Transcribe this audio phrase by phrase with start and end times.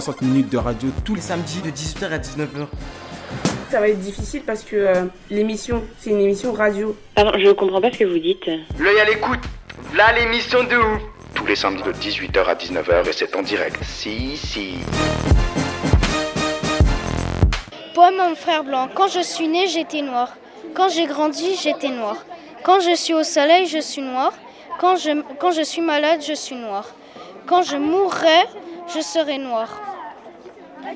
[0.00, 2.66] 60 minutes de radio tous les samedi de 18h à 19h.
[3.70, 6.96] Ça va être difficile parce que euh, l'émission, c'est une émission radio.
[7.14, 8.44] Pardon, je comprends pas ce que vous dites.
[8.80, 9.38] L'œil à l'écoute.
[9.94, 11.00] Là, l'émission de ouf.
[11.36, 13.76] tous les samedis de 18h à 19h et c'est en direct.
[13.84, 14.78] Si, si.
[17.94, 18.88] Poème mon frère blanc.
[18.92, 20.34] Quand je suis né, j'étais noir.
[20.74, 22.16] Quand j'ai grandi, j'étais noir.
[22.64, 24.32] Quand je suis au soleil, je suis noir.
[24.80, 26.84] Quand je, quand je suis malade, je suis noir.
[27.46, 28.42] Quand je mourrai,
[28.92, 29.68] je serai noir.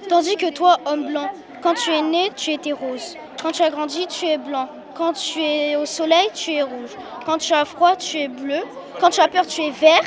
[0.09, 1.30] Tandis que toi, homme blanc,
[1.62, 3.17] quand tu es né, tu étais rose.
[3.42, 4.69] Quand tu as grandi, tu es blanc.
[4.94, 6.91] Quand tu es au soleil, tu es rouge.
[7.25, 8.61] Quand tu as froid, tu es bleu.
[9.00, 10.03] Quand tu as peur, tu es vert.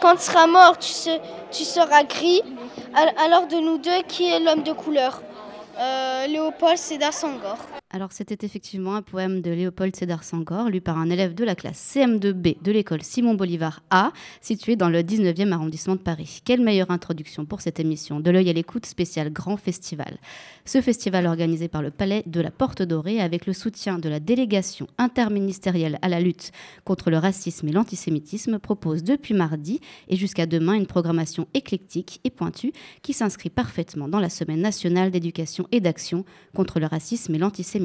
[0.00, 1.18] Quand tu seras mort, tu, se-
[1.50, 2.42] tu seras gris.
[2.94, 5.22] Al- Alors de nous deux, qui est l'homme de couleur?
[5.78, 7.56] Euh, Léopold Sédar Senghor.
[7.94, 11.54] Alors c'était effectivement un poème de Léopold Sédar Senghor, lu par un élève de la
[11.54, 16.40] classe CM2B de l'école Simon Bolivar A, située dans le 19e arrondissement de Paris.
[16.42, 20.16] Quelle meilleure introduction pour cette émission de l'œil à l'écoute spécial Grand Festival.
[20.64, 24.20] Ce festival organisé par le Palais de la Porte Dorée avec le soutien de la
[24.20, 26.50] délégation interministérielle à la lutte
[26.84, 32.30] contre le racisme et l'antisémitisme propose depuis mardi et jusqu'à demain une programmation éclectique et
[32.30, 37.38] pointue qui s'inscrit parfaitement dans la semaine nationale d'éducation et d'action contre le racisme et
[37.38, 37.81] l'antisémitisme.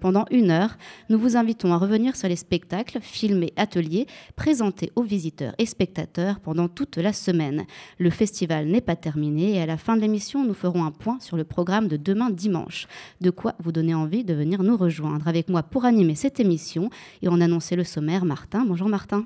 [0.00, 0.76] Pendant une heure,
[1.08, 5.66] nous vous invitons à revenir sur les spectacles, films et ateliers présentés aux visiteurs et
[5.66, 7.64] spectateurs pendant toute la semaine.
[7.98, 11.18] Le festival n'est pas terminé et à la fin de l'émission, nous ferons un point
[11.20, 12.86] sur le programme de demain dimanche.
[13.20, 16.90] De quoi vous donner envie de venir nous rejoindre avec moi pour animer cette émission
[17.22, 18.24] et en annoncer le sommaire.
[18.24, 19.24] Martin, bonjour Martin.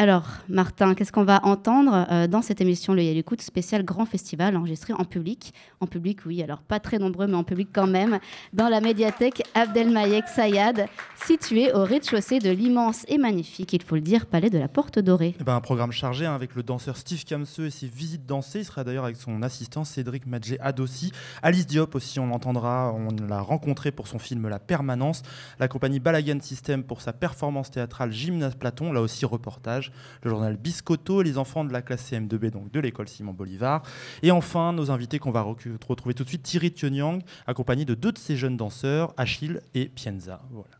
[0.00, 4.04] Alors, Martin, qu'est-ce qu'on va entendre euh, dans cette émission Le Yel Écoute spécial Grand
[4.04, 5.52] Festival enregistré en public?
[5.80, 8.20] En public, oui, alors pas très nombreux, mais en public quand même,
[8.52, 10.86] dans la médiathèque Abdelmayek Sayad,
[11.16, 15.00] située au rez-de-chaussée de l'immense et magnifique, il faut le dire, palais de la Porte
[15.00, 15.34] Dorée.
[15.40, 18.60] Eh ben, un programme chargé hein, avec le danseur Steve Kamseux et ses visites dansées.
[18.60, 21.10] Il sera d'ailleurs avec son assistant Cédric Madjé Adossi.
[21.42, 22.94] Alice Diop aussi, on l'entendra.
[22.94, 25.24] On l'a rencontré pour son film La Permanence.
[25.58, 28.92] La compagnie Balagan System pour sa performance théâtrale Gymnase Platon.
[28.92, 29.87] Là aussi, reportage.
[30.22, 33.82] Le journal Biscotto, les enfants de la classe CM2B, donc de l'école Simon Bolivar.
[34.22, 38.12] Et enfin, nos invités qu'on va retrouver tout de suite, Thierry Tionyang, accompagné de deux
[38.12, 40.40] de ses jeunes danseurs, Achille et Pienza.
[40.50, 40.70] Voilà.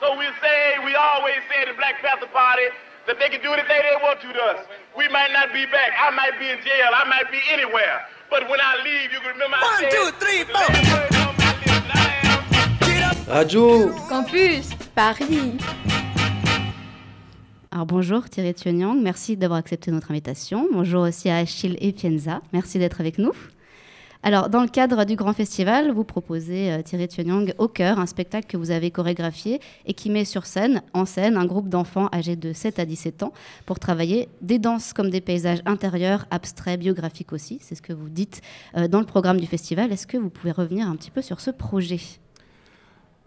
[0.00, 2.70] So we say, we always say at the Black Panther Party
[3.06, 4.60] that they can do anything they want to to us.
[4.96, 5.90] We might not be back.
[5.98, 6.92] I might be in jail.
[6.94, 8.06] I might be anywhere.
[8.30, 11.34] But when I leave, you can remember I One, said, two, three, I am
[13.34, 15.97] Radio Campus Paris.
[17.70, 20.66] Alors bonjour Thierry Tionyang, merci d'avoir accepté notre invitation.
[20.72, 23.32] Bonjour aussi à Achille et Pienza, merci d'être avec nous.
[24.22, 28.06] Alors, dans le cadre du Grand Festival, vous proposez, euh, Thierry Tionyang, Au cœur, un
[28.06, 32.08] spectacle que vous avez chorégraphié et qui met sur scène, en scène, un groupe d'enfants
[32.12, 33.32] âgés de 7 à 17 ans
[33.64, 37.58] pour travailler des danses comme des paysages intérieurs, abstraits, biographiques aussi.
[37.60, 38.40] C'est ce que vous dites
[38.76, 39.92] euh, dans le programme du festival.
[39.92, 42.00] Est-ce que vous pouvez revenir un petit peu sur ce projet?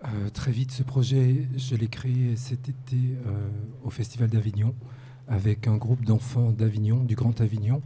[0.03, 2.97] Euh, très vite, ce projet, je l'ai créé cet été
[3.27, 3.49] euh,
[3.83, 4.73] au Festival d'Avignon
[5.27, 7.81] avec un groupe d'enfants d'Avignon, du Grand Avignon,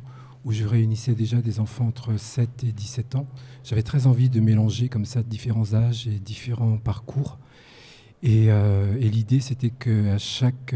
[0.46, 3.28] où je réunissais déjà des enfants entre 7 et 17 ans.
[3.64, 7.38] J'avais très envie de mélanger comme ça différents âges et différents parcours.
[8.24, 10.74] Et, euh, l'idée, c'était qu'à chaque,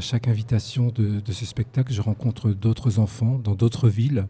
[0.00, 4.26] chaque invitation de ce spectacle, je rencontre d'autres enfants dans d'autres villes.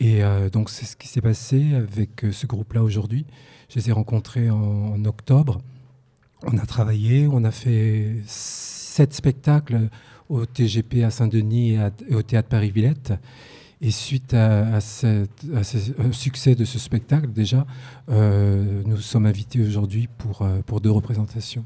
[0.00, 3.26] Et euh, donc, c'est ce qui s'est passé avec euh, ce groupe-là aujourd'hui.
[3.68, 5.60] Je les ai rencontrés en, octobre.
[6.44, 9.88] On a travaillé, on a fait sept spectacles
[10.28, 11.78] au TGP à Saint-Denis
[12.08, 13.14] et, au Théâtre Paris-Villette.
[13.80, 15.26] Et suite à, ce
[16.12, 17.66] succès de ce spectacle, déjà,
[18.08, 21.64] euh, nous sommes invités aujourd'hui pour deux représentations.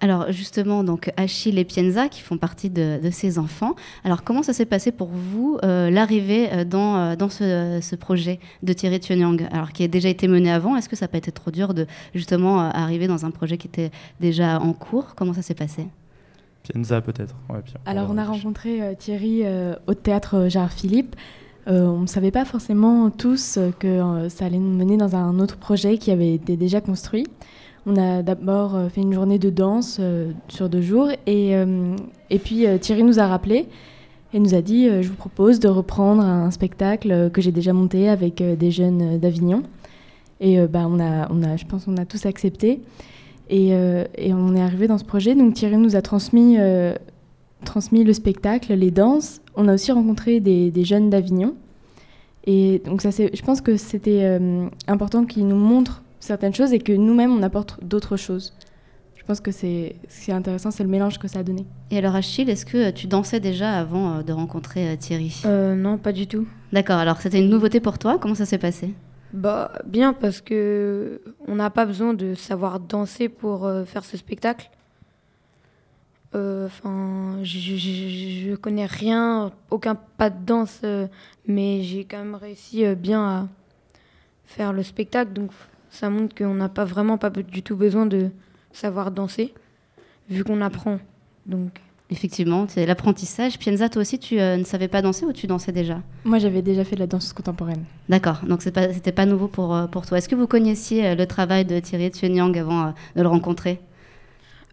[0.00, 3.74] Alors justement, donc Achille et Pienza qui font partie de, de ces enfants.
[4.04, 7.96] Alors comment ça s'est passé pour vous euh, l'arrivée euh, dans, euh, dans ce, ce
[7.96, 10.76] projet de Thierry Tionyang, alors qui a déjà été mené avant?
[10.76, 13.56] Est-ce que ça n'a pas été trop dur de justement euh, arriver dans un projet
[13.58, 13.90] qui était
[14.20, 15.14] déjà en cours?
[15.16, 15.88] Comment ça s'est passé?
[16.62, 17.34] Pienza peut-être.
[17.48, 21.16] Ouais, puis on Alors, on a rencontré euh, Thierry euh, au théâtre Gérard Philippe.
[21.66, 25.38] Euh, on ne savait pas forcément tous que euh, ça allait nous mener dans un
[25.38, 27.26] autre projet qui avait été déjà construit.
[27.90, 31.96] On a d'abord euh, fait une journée de danse euh, sur deux jours et, euh,
[32.28, 33.66] et puis Thierry nous a rappelé
[34.34, 38.10] et nous a dit Je vous propose de reprendre un spectacle que j'ai déjà monté
[38.10, 39.62] avec des jeunes d'Avignon.
[40.40, 42.82] Et bah, on, a, on a, je pense qu'on a tous accepté.
[43.48, 45.34] Et, et, on est arrivé dans ce projet.
[45.34, 46.58] Donc Thierry nous a transmis,
[47.64, 49.40] transmis le spectacle, les danses.
[49.56, 51.54] On a aussi rencontré des, des jeunes d'Avignon.
[52.44, 54.38] Et donc ça, je pense que c'était
[54.86, 58.52] important qu'ils nous montrent certaines choses et que nous-mêmes, on apporte d'autres choses.
[59.16, 61.66] Je pense que c'est ce qui est intéressant, c'est le mélange que ça a donné.
[61.90, 65.42] Et alors Achille, est-ce que tu dansais déjà avant euh, de rencontrer euh, Thierry?
[65.44, 66.46] Euh, Non, pas du tout.
[66.72, 68.94] D'accord, alors c'était une nouveauté pour toi, comment ça s'est passé?
[69.34, 74.70] Bah bien parce que on n'a pas besoin de savoir danser pour faire ce spectacle.
[76.34, 80.80] Enfin, je, je, connais rien, aucun pas de danse,
[81.46, 83.48] mais j'ai quand même réussi bien à
[84.46, 85.50] faire le spectacle, donc
[85.90, 88.30] ça montre qu'on n'a pas vraiment pas du tout besoin de
[88.72, 89.54] savoir danser,
[90.28, 90.98] vu qu'on apprend.
[91.46, 91.80] Donc.
[92.10, 93.58] Effectivement, c'est l'apprentissage.
[93.58, 96.00] Pienza, toi aussi, tu euh, ne savais pas danser ou tu dansais déjà?
[96.24, 97.84] Moi, j'avais déjà fait de la danse contemporaine.
[98.08, 100.16] D'accord, donc ce n'était pas, pas nouveau pour, euh, pour toi.
[100.16, 103.80] Est-ce que vous connaissiez euh, le travail de Thierry Yang avant de le rencontrer?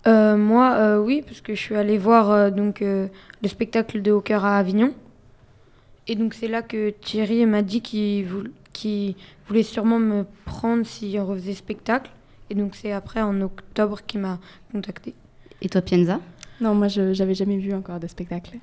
[0.05, 3.09] Moi, oui, parce que je suis allée voir donc, le
[3.47, 4.93] spectacle de Hawker à Avignon.
[6.07, 9.15] Et donc, c'est là que Thierry m'a dit qu'il voulait qui
[9.47, 12.11] voulait sûrement me prendre si on refaisait spectacle.
[12.49, 14.37] Et donc c'est après en octobre qu'il m'a
[14.71, 15.15] contacté.
[15.61, 16.19] Et toi, Pienza?
[16.59, 18.59] Non, moi je n'avais jamais vu encore de spectacle.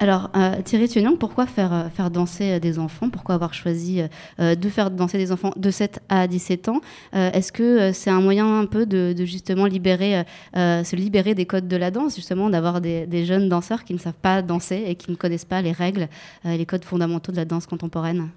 [0.00, 3.10] Alors, euh, Thierry Tuignan, pourquoi faire, euh, faire danser euh, des enfants?
[3.10, 4.00] Pourquoi avoir choisi
[4.38, 6.80] de faire danser des enfants de 7 à 17 ans?
[7.12, 10.24] Est-ce que c'est un moyen un peu de, justement libérer,
[10.54, 13.98] se libérer des codes de la danse, justement d'avoir des, des, jeunes danseurs qui ne
[13.98, 16.08] savent pas danser et qui ne connaissent pas les règles,
[16.44, 18.28] les codes fondamentaux de la danse contemporaine?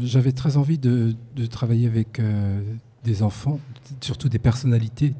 [0.00, 1.14] J'avais très envie de,
[1.50, 2.62] travailler avec euh,
[3.04, 3.60] des enfants,
[4.00, 5.12] surtout des personnalités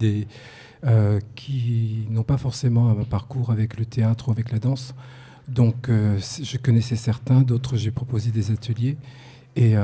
[0.84, 4.94] euh, qui n'ont pas forcément un parcours avec le théâtre ou avec la danse.
[5.48, 8.96] Donc je connaissais certains, d'autres j'ai proposé des ateliers.
[9.56, 9.76] Et,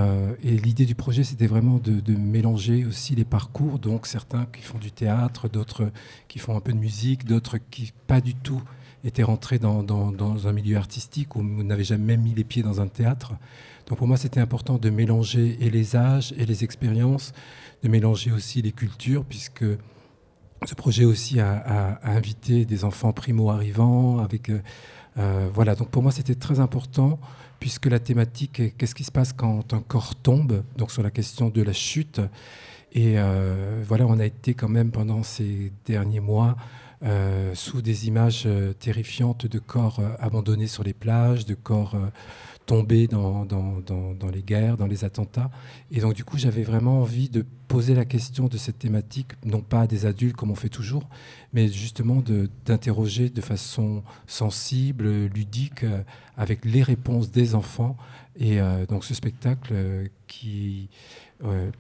[0.43, 4.91] l'idée du projet, c'était vraiment de, mélanger aussi les parcours, donc certains qui font du
[4.91, 5.93] théâtre, d'autres
[6.29, 8.63] qui font un peu de musique, d'autres qui pas du tout
[9.05, 13.35] étaient rentrés dans un milieu artistique ou n'avaient jamais mis les pieds dans un théâtre.
[13.91, 17.33] Donc pour moi, c'était important de mélanger et les âges et les expériences,
[17.83, 19.65] de mélanger aussi les cultures, puisque
[20.65, 24.21] ce projet aussi a, invité des enfants primo-arrivants.
[24.21, 24.61] Avec, euh,
[25.19, 27.19] euh, voilà, donc pour moi, c'était très important,
[27.59, 31.11] puisque la thématique est qu'est-ce qui se passe quand un corps tombe, donc sur la
[31.11, 32.21] question de la chute.
[32.93, 36.57] Et euh, voilà, on a été quand même pendant ces derniers mois
[37.55, 38.47] sous des images
[38.79, 41.97] terrifiantes de corps abandonnés sur les plages, de corps
[42.71, 45.51] tombé dans, dans, dans, les guerres, dans les attentats.
[45.91, 49.61] Et donc, du coup, j'avais vraiment envie de poser la question de cette thématique, non
[49.61, 51.09] pas à des adultes comme on fait toujours,
[51.53, 52.23] mais justement
[52.65, 56.03] d'interroger de, façon sensible, ludique, euh,
[56.37, 57.97] avec les réponses des enfants.
[58.39, 60.89] Et euh, donc, ce spectacle euh, qui,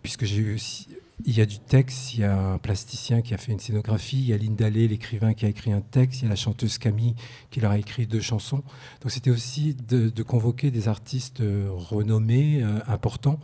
[0.02, 0.88] puisque j'ai eu aussi
[1.24, 4.18] il y a du texte, il y a un plasticien qui a fait une scénographie,
[4.18, 6.78] il y a Lindalé, l'écrivain qui a écrit un texte, il y a la chanteuse
[6.78, 7.14] Camille
[7.50, 8.62] qui leur a écrit deux chansons.
[9.00, 13.40] Donc c'était aussi de, convoquer des artistes euh, renommés, euh, importants,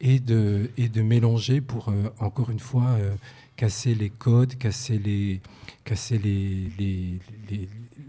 [0.00, 2.96] et de, et de mélanger pour, euh, encore une fois,
[3.56, 5.40] casser les codes, casser les,
[5.84, 6.70] casser les,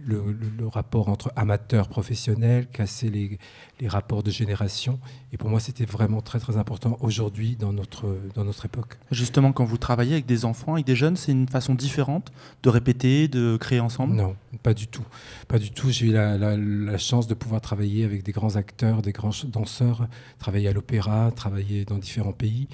[0.06, 3.38] le, rapport entre amateurs, professionnels, casser les,
[3.80, 5.00] les, rapports de génération.
[5.32, 8.98] Et pour moi, c'était vraiment très très important aujourd'hui dans notre, dans notre époque.
[9.12, 12.32] Justement, quand vous travaillez avec des enfants, avec des jeunes, c'est une façon différente
[12.64, 14.16] de répéter, de créer ensemble?
[14.16, 15.06] Non, pas du tout.
[15.48, 15.90] Pas du tout.
[15.92, 20.08] J'ai eu la, la, chance de pouvoir travailler avec des grands acteurs, des grands danseurs,
[20.40, 22.68] travailler à l'opéra, travailler dans différents pays.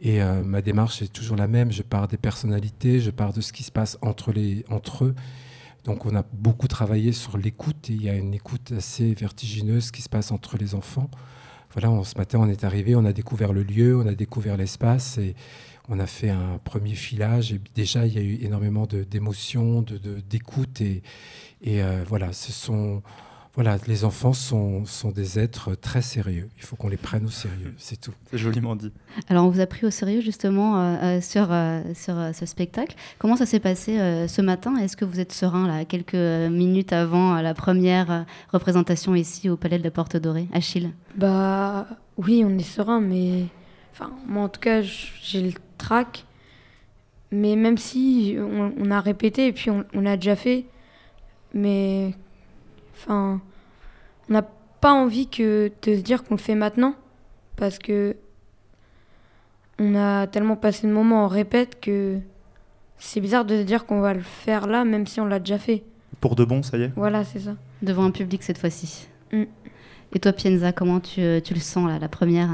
[0.00, 1.70] Et euh, ma démarche est toujours la même.
[1.72, 5.14] Je pars des personnalités, je pars de ce qui se passe entre, les, entre eux.
[5.84, 9.90] Donc on a beaucoup travaillé sur l'écoute et il y a une écoute assez vertigineuse
[9.90, 11.10] qui se passe entre les enfants.
[11.72, 15.18] Voilà, ce matin on est arrivé, on a découvert le lieu, on a découvert l'espace
[15.18, 15.34] et
[15.88, 17.52] on a fait un premier filage.
[17.52, 19.82] Et déjà il y a eu énormément d'émotions,
[20.28, 21.02] d'écoute de, et,
[21.62, 23.02] et euh, voilà, ce sont
[23.54, 26.48] voilà, les enfants sont, sont, des êtres très sérieux.
[26.56, 28.12] Il faut qu'on les prenne au sérieux, c'est tout.
[28.30, 28.92] C'est joliment dit.
[29.28, 32.94] Alors, on vous a pris au sérieux justement euh, euh, sur, euh, sur ce spectacle.
[33.18, 34.76] Comment ça s'est passé ce matin?
[34.76, 39.78] Est-ce que vous êtes serein, là, quelques minutes avant la première représentation ici au Palais
[39.78, 40.92] de la Porte Dorée Achille?
[41.16, 41.88] Bah
[42.18, 43.46] oui, on est serein, mais.
[43.92, 46.24] Enfin, moi en tout cas, j'ai le trac.
[47.32, 50.64] Mais même si on, a répété et puis on, on l'a déjà fait,
[51.54, 52.12] mais
[53.02, 53.40] Enfin,
[54.28, 54.42] on n'a
[54.80, 56.94] pas envie que de se dire qu'on le fait maintenant
[57.56, 58.16] parce que
[59.78, 62.18] on a tellement passé de moments en répète que
[62.98, 65.58] c'est bizarre de se dire qu'on va le faire là même si on l'a déjà
[65.58, 65.82] fait.
[66.20, 67.56] Pour de bon, ça y est Voilà, c'est ça.
[67.82, 69.08] Devant un public cette fois-ci.
[69.32, 69.44] Mm.
[70.12, 72.50] Et toi, Pienza, comment tu, tu le sens, là, la première?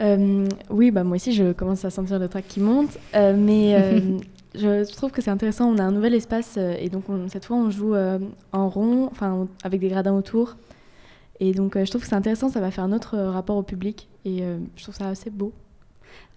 [0.00, 2.98] Euh, oui, bah, moi aussi, je commence à sentir le track qui monte.
[3.14, 4.18] Euh, mais euh,
[4.56, 5.68] je trouve que c'est intéressant.
[5.70, 8.18] On a un nouvel espace euh, et donc on- cette fois, on joue euh,
[8.52, 10.56] en rond, enfin avec des gradins autour.
[11.40, 12.48] Et donc, euh, je trouve que c'est intéressant.
[12.48, 14.42] Ça va faire un autre rapport au public et
[14.74, 15.52] je trouve ça assez beau.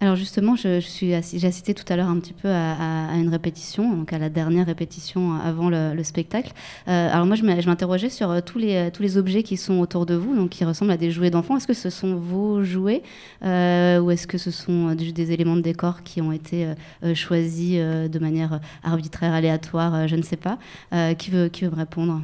[0.02, 2.72] Alors justement, je, je suis assi- j'ai assisté tout à l'heure un petit peu à,
[2.72, 6.52] à- à une répétition, donc à la dernière répétition avant le, le spectacle.
[6.88, 9.42] Euh, alors moi, je m'in- je m'interrogeais sur euh, tous les, euh, tous les objets
[9.42, 11.58] qui sont autour de vous, donc qui ressemblent à des jouets d'enfants.
[11.58, 13.02] Est-ce que ce sont vos jouets
[13.44, 16.68] euh, ou est-ce que ce sont des, des éléments de décor qui ont été
[17.04, 20.58] euh, choisis euh, de manière arbitraire, aléatoire, euh, je ne sais pas
[20.94, 22.22] Euh, Qui veut, qui veut me répondre?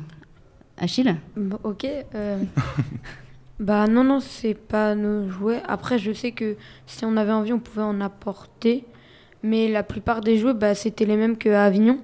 [0.79, 1.15] Achille?
[1.63, 1.87] Ok.
[3.59, 5.63] bah non, non, c'est pas nos jouets.
[5.67, 8.85] Après, je sais que si on avait envie, on pouvait en apporter.
[9.43, 12.01] Mais la plupart des jouets, bah, c'était les mêmes qu'à Avignon.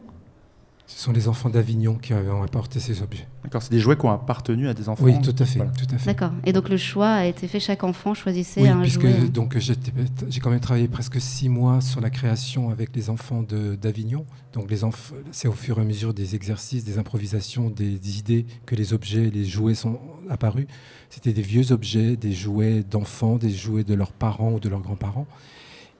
[0.86, 3.26] Ce sont les enfants d'Avignon qui ont apporté ces objets.
[3.44, 5.02] D'accord, c'est des jouets qui ont appartenu à des enfants.
[5.04, 5.58] Oui, tout à fait.
[5.58, 5.72] Voilà.
[5.72, 6.06] Tout à fait.
[6.06, 6.30] D'accord.
[6.44, 9.28] Et donc le choix a été fait, chaque enfant choisissait Oui, un puisque jouet.
[9.28, 13.74] donc j'ai quand même travaillé presque six mois sur la création avec les enfants de-
[13.74, 14.24] d'Avignon.
[14.52, 18.18] Donc les enfants, c'est au fur et à mesure des exercices, des improvisations, des, des
[18.20, 19.98] idées que les objets, les jouets sont
[20.30, 20.66] apparus.
[21.10, 24.80] C'était des vieux objets, des jouets d'enfants, des jouets de leurs parents ou de leurs
[24.82, 25.26] grands-parents.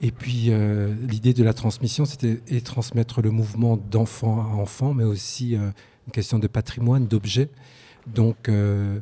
[0.00, 4.94] Et puis euh, l'idée de la transmission, c'était et transmettre le mouvement d'enfant à enfant,
[4.94, 5.70] mais aussi euh,
[6.06, 7.48] une question de patrimoine, d'objets.
[8.06, 9.00] Donc euh,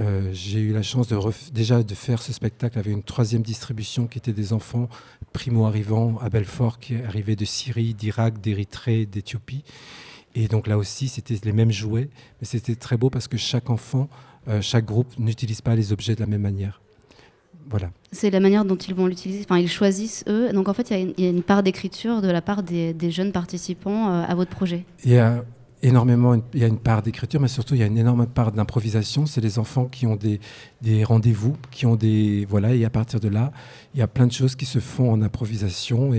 [0.00, 1.18] euh, j'ai eu la chance de
[1.52, 4.88] déjà de faire ce spectacle avec une troisième distribution qui était des enfants
[5.32, 9.64] primo-arrivants à Belfort qui arrivaient de Syrie, d'Irak, d'Érythrée, d'Éthiopie.
[10.34, 12.08] Et donc là aussi, c'était les mêmes jouets,
[12.40, 14.08] mais c'était très beau parce que chaque enfant,
[14.48, 16.80] euh, chaque groupe n'utilise pas les objets de la même manière.
[17.68, 17.90] Voilà.
[18.12, 19.40] C'est la manière dont ils vont l'utiliser.
[19.44, 20.52] Enfin, ils choisissent eux.
[20.52, 22.40] Donc en fait, il y a une- il y, a une part d'écriture de la
[22.42, 24.84] part des, des jeunes participants euh, à votre projet.
[25.04, 25.44] Il y a
[25.86, 28.52] énormément, il y a une part d'écriture, mais surtout il y a une énorme part
[28.52, 29.26] d'improvisation.
[29.26, 30.40] C'est les enfants qui ont des,
[30.82, 33.52] des rendez-vous, qui ont des voilà, et à partir de là,
[33.94, 36.12] il y a plein de choses qui se font en improvisation.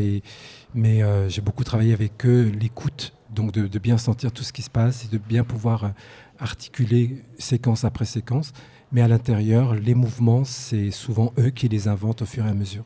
[0.74, 4.54] Mais euh, j'ai beaucoup travaillé avec eux, l'écoute, donc de, de bien sentir tout ce
[4.54, 5.90] qui se passe et de bien pouvoir euh,
[6.40, 8.54] articuler séquence après séquence.
[8.92, 12.54] Mais à l'intérieur, les mouvements, c'est souvent eux qui les inventent au fur et à
[12.54, 12.86] mesure.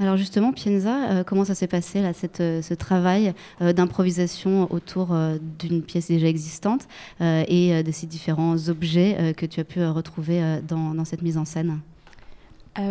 [0.00, 5.14] Alors justement, Pienza, euh, comment ça s'est passé là, euh, ce travail euh, d'improvisation autour
[5.58, 6.88] d'une pièce déjà existante
[7.20, 11.80] et de ces différents objets que tu as pu retrouver dans, cette mise en scène?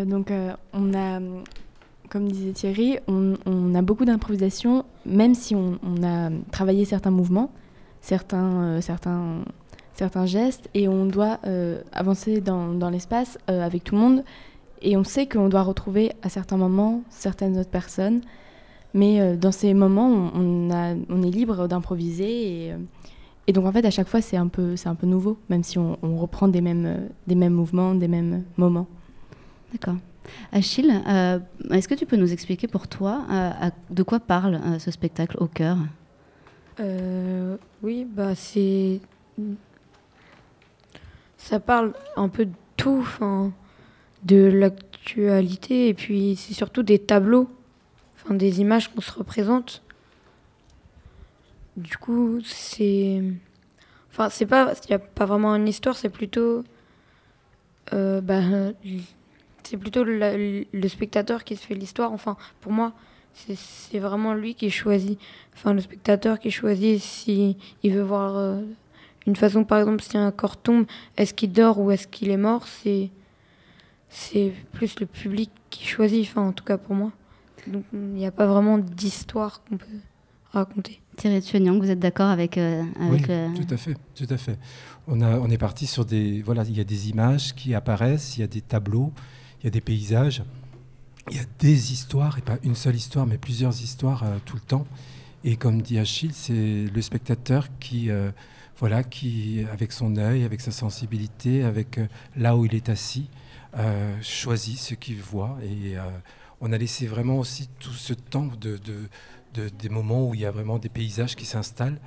[0.05, 0.31] Donc,
[0.73, 1.19] on a,
[2.09, 7.51] comme disait Thierry, on, a beaucoup d'improvisation, même si on, a travaillé certains mouvements,
[8.01, 9.39] certains, certains,
[9.95, 11.39] certains gestes, et on doit
[11.91, 14.23] avancer dans, l'espace avec tout le monde.
[14.81, 18.21] Et on sait qu'on doit retrouver à certains moments certaines autres personnes.
[18.93, 22.65] Mais euh, dans ces moments, on, on a- on est libre d'improviser.
[22.67, 22.77] Et, euh,
[23.47, 25.63] et donc, en fait, à chaque fois, c'est un peu, c'est un peu nouveau, même
[25.63, 28.87] si on, on reprend des mêmes, des mêmes mouvements, des mêmes moments.
[29.71, 29.95] D'accord.
[30.51, 31.39] Achille, euh,
[31.71, 34.91] est-ce que tu peux nous expliquer pour toi euh, à- de quoi parle euh, ce
[34.91, 35.77] spectacle au cœur?
[36.79, 39.01] Euh, oui, bah c'est.
[41.37, 43.51] Ça parle un peu de tout, enfin,
[44.23, 47.49] de l'actualité, et puis c'est surtout des tableaux,
[48.15, 49.81] enfin des images qu'on se représente.
[51.77, 53.21] Du coup, c'est.
[54.11, 54.73] Enfin, c'est pas.
[54.85, 56.63] Il n'y a pas vraiment une histoire, c'est plutôt.
[57.93, 58.41] euh, bah,
[59.63, 62.11] c'est plutôt le spectateur qui se fait l'histoire.
[62.11, 62.93] Enfin, pour moi,
[63.33, 65.19] c'est- vraiment lui qui choisit.
[65.55, 68.61] Enfin, le spectateur qui choisit si il veut voir euh,
[69.27, 70.85] une façon, par exemple, si un corps tombe,
[71.17, 73.09] est-ce qu'il dort ou est-ce qu'il est mort C'est
[74.09, 76.27] c'est plus le public qui choisit.
[76.27, 77.11] Enfin, en tout cas pour moi.
[77.67, 79.85] Donc, il n'y a pas vraiment d'histoire qu'on peut
[80.51, 81.01] raconter.
[81.17, 84.37] Thierry Tuanyang, vous êtes d'accord avec, euh, avec oui, le- tout à fait, tout à
[84.37, 84.57] fait.
[85.07, 86.41] On, a, on est parti sur des...
[86.41, 89.11] Voilà, il y a des images qui apparaissent, il y a des tableaux,
[89.61, 90.43] il y a des paysages,
[91.29, 94.55] il y a des histoires, et pas une seule histoire, mais plusieurs histoires euh, tout
[94.55, 94.87] le temps.
[95.43, 98.31] Et comme dit Achille, c'est le spectateur qui, euh,
[98.77, 103.29] voilà, qui, avec son œil, avec sa sensibilité, avec euh, là où il est assis,
[103.77, 105.57] euh, choisit ce qu'il voit.
[105.63, 106.01] Et euh,
[106.61, 109.09] on a laissé vraiment aussi tout ce temps de, de-
[109.53, 111.99] de- des moments où il y a vraiment des paysages qui s'installent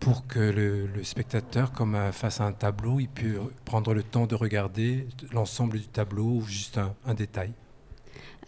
[0.00, 4.26] pour que le, spectateur, comme euh, face à un tableau, il peut prendre le temps
[4.26, 7.52] de regarder l'ensemble du tableau ou juste un détail.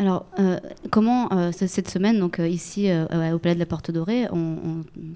[0.00, 3.90] Alors, euh, comment euh, ce- cette semaine, donc euh, ici au Palais de la Porte
[3.90, 4.26] Dorée,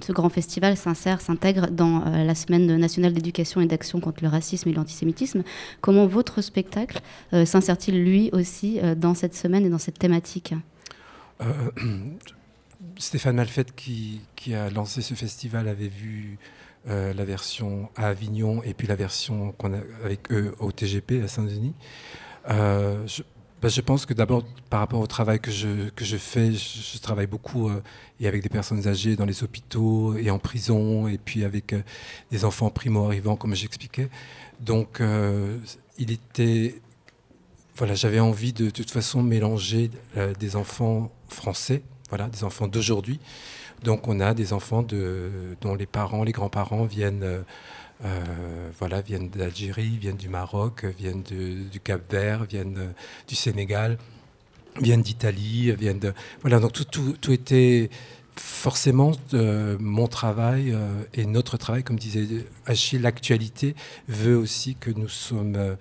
[0.04, 4.68] ce grand festival s'insère, s'intègre dans la semaine nationale d'éducation et d'action contre le racisme
[4.68, 5.44] et l'antisémitisme.
[5.80, 7.00] Comment votre spectacle
[7.32, 10.54] s'insère-t-il lui aussi dans cette semaine et dans cette thématique?
[12.98, 14.20] Stéphane Malfette, qui,
[14.54, 16.38] a lancé ce festival, avait vu
[16.86, 21.28] la version à Avignon et puis la version qu'on a avec eux au TGP à
[21.28, 21.74] Saint-Denis.
[23.62, 26.99] Ben, je, pense que d'abord, par rapport au travail que je, que je fais, je,
[26.99, 27.81] travaille beaucoup euh,
[28.19, 31.83] et avec des personnes âgées dans les hôpitaux et en prison, et puis avec euh,
[32.33, 34.09] des enfants primo-arrivants, comme j'expliquais.
[34.59, 35.59] Donc, euh,
[35.97, 36.75] il était.
[37.76, 39.90] Voilà, j'avais envie de, toute façon mélanger
[40.38, 43.19] des enfants français, voilà, des enfants d'aujourd'hui.
[43.83, 47.45] Donc, on a des enfants dont les parents, les grands-parents viennent.
[48.04, 52.92] Euh, voilà, viennent d'Algérie, viennent du Maroc, viennent du Cap-Vert, viennent euh,
[53.28, 53.97] du Sénégal,
[54.80, 56.59] viennent d'Italie, viennent de voilà.
[56.59, 57.90] Donc tout, tout, tout était
[58.35, 60.76] forcément euh, mon travail
[61.14, 62.26] et notre travail, comme disait
[62.66, 63.76] Achille, l'actualité
[64.09, 65.76] veut aussi que nous sommes.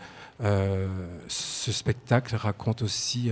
[1.28, 3.32] Ce spectacle raconte aussi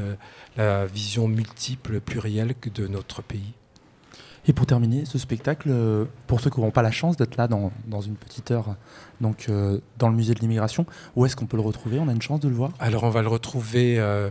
[0.58, 3.54] la vision multiple, plurielle de notre pays.
[4.48, 7.48] Et pour terminer ce spectacle, euh, pour ceux qui n'auront pas la chance d'être là
[7.48, 8.76] dans, dans, une petite heure,
[9.22, 12.00] donc euh, dans le musée de l'immigration, où est-ce qu'on peut le retrouver?
[12.00, 12.72] On a une chance de le voir?
[12.80, 14.30] Alors on va le retrouver euh,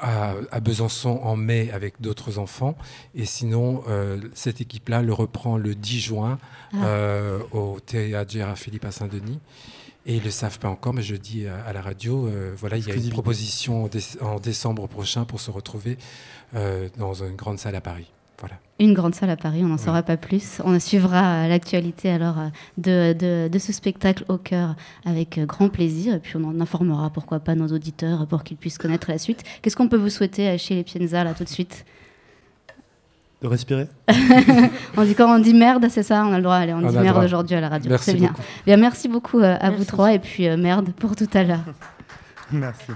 [0.00, 2.76] à, à, Besançon en mai avec d'autres enfants.
[3.14, 6.38] Et sinon, euh, cette équipe-là le reprend le 10 juin
[6.74, 6.86] ah.
[7.52, 9.40] au théâtre Gérard Philippe à Saint-Denis.
[10.06, 12.78] Et ils ne le savent pas encore, mais je dis à, à la radio, voilà,
[12.78, 13.90] il y a une proposition
[14.22, 15.98] en décembre prochain pour se retrouver
[16.96, 18.10] dans une grande salle à Paris.
[18.40, 18.56] Voilà.
[18.78, 19.78] Une grande salle à Paris, on n'en ouais.
[19.78, 20.60] saura pas plus.
[20.64, 22.36] On suivra l'actualité alors
[22.76, 26.14] de, de, de, ce spectacle au cœur avec grand plaisir.
[26.14, 29.42] Et puis on en informera, pourquoi pas, nos auditeurs pour qu'ils puissent connaître la suite.
[29.60, 31.84] Qu'est-ce qu'on peut vous souhaiter chez les Pienza là tout de suite?
[33.42, 33.86] De respirer?
[34.96, 36.24] On dit quand on dit merde, c'est ça?
[36.24, 37.96] On a le droit, allez, on, on dit merde aujourd'hui à la radio.
[37.96, 38.34] C'est bien.
[38.66, 38.76] bien.
[38.76, 39.76] Merci beaucoup à merci.
[39.76, 41.64] vous trois et puis euh, merde pour tout à l'heure.
[42.52, 42.92] merci.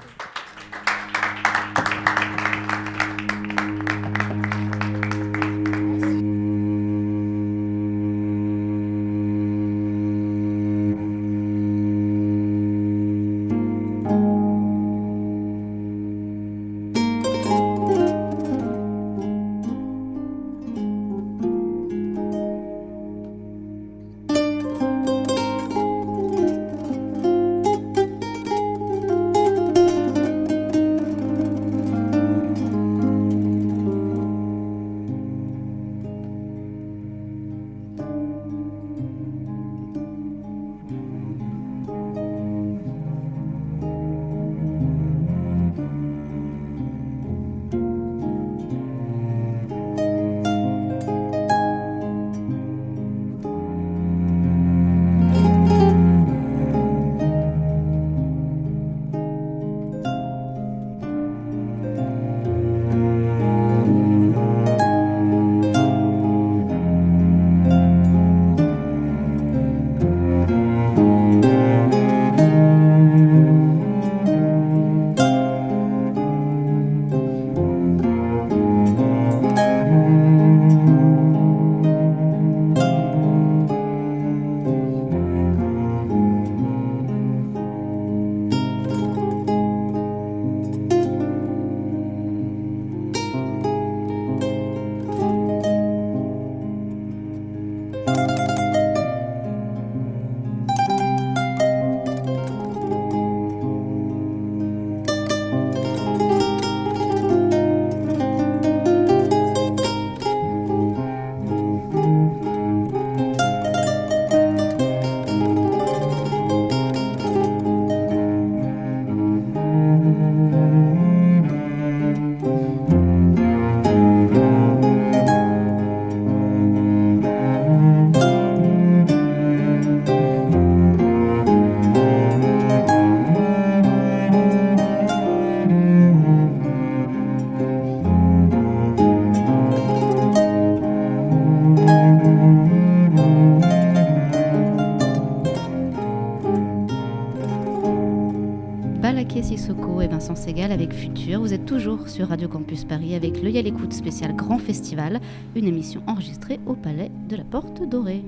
[152.13, 155.19] Sur Radio Campus Paris avec l'œil à l'écoute spécial Grand Festival,
[155.57, 158.23] une émission enregistrée au Palais de la Porte Dorée.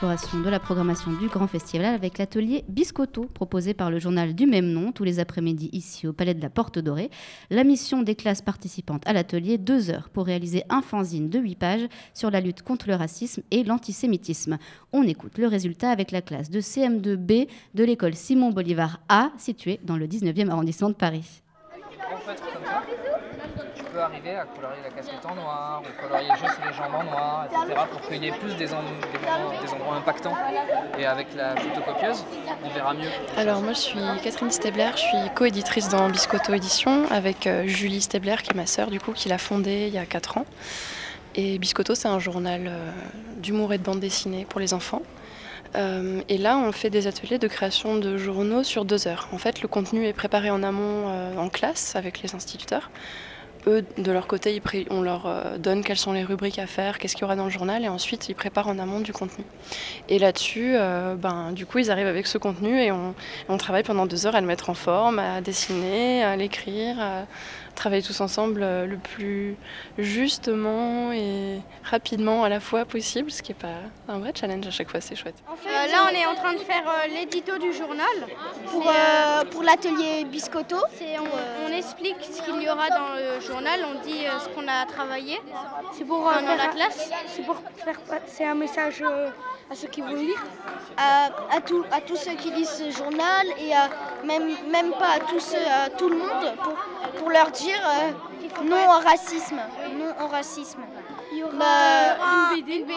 [0.00, 3.98] Continue notre exploration de la programmation du Grand Festival avec l'atelier Biscotto, proposé par le
[3.98, 7.10] journal du même nom, tous les après-midi ici au Palais de la Porte Dorée.
[7.50, 11.54] La mission des classes participantes à l'atelier, deux heures pour réaliser un fanzine de 8
[11.56, 14.58] pages sur la lutte contre le racisme et l'antisémitisme.
[14.92, 19.80] On écoute le résultat avec la classe de CM2B de l'école Simon Bolivar A, située
[19.84, 21.42] dans le 19e arrondissement de Paris.
[23.92, 27.46] Peux arriver à colorier la casquette en noir ou colorier juste les jambes en noir,
[27.50, 27.80] etc.
[27.90, 30.36] pour qu'il y ait plus des, en- des des endroits impactants.
[30.98, 32.24] Et avec la photocopieuse,
[32.64, 33.08] on verra mieux.
[33.36, 38.00] Alors moi je suis Catherine Stabler, je suis coéditrice dans Biscotto Édition avec euh, Julie
[38.00, 40.46] Stabler qui est ma sœur du coup qui l'a fondée il y a 4 ans.
[41.34, 42.90] Et Biscotto c'est un journal euh,
[43.36, 45.02] d'humour et de bande dessinée pour les enfants.
[45.76, 49.28] Euh, et là on fait des ateliers de création de journaux sur deux heures.
[49.32, 52.90] En fait le contenu est préparé en amont euh, en classe avec les instituteurs.
[53.66, 56.66] Eux, de leur côté, ils pré- on leur euh, donne quelles sont les rubriques à
[56.66, 59.12] faire, qu'est-ce qu'il y aura dans le journal, et ensuite ils préparent en amont du
[59.12, 59.44] contenu.
[60.08, 63.14] Et là-dessus, euh, ben, du coup, ils arrivent avec ce contenu et on,
[63.48, 67.26] on travaille pendant deux heures à le mettre en forme, à dessiner, à l'écrire, à
[67.76, 69.56] travailler tous ensemble euh, le plus
[69.98, 73.68] justement et rapidement à la fois possible, ce qui est pas
[74.08, 75.36] un vrai challenge à chaque fois, c'est chouette.
[75.48, 78.06] Euh, là, on est en train de faire euh, l'édito du journal
[78.70, 80.76] pour, euh, pour l'atelier Biscotto.
[80.76, 84.66] On, on explique ce qu'il y aura dans le journal, on dit euh, ce qu'on
[84.68, 85.40] a travaillé
[85.92, 87.10] C'est pour euh, pendant faire la classe.
[87.28, 89.30] C'est pour faire passer un message euh,
[89.70, 90.40] à ceux qui vont lire?
[90.96, 93.88] À, à, tout- à tous ceux qui lisent ce journal et à
[94.24, 96.74] même, même pas à, tous, ceux- à tout le monde pour,
[97.18, 99.60] pour leur dire euh, non au racisme.
[99.98, 100.82] Non au racisme.
[101.32, 102.92] Il y aura, Bah, une, BD.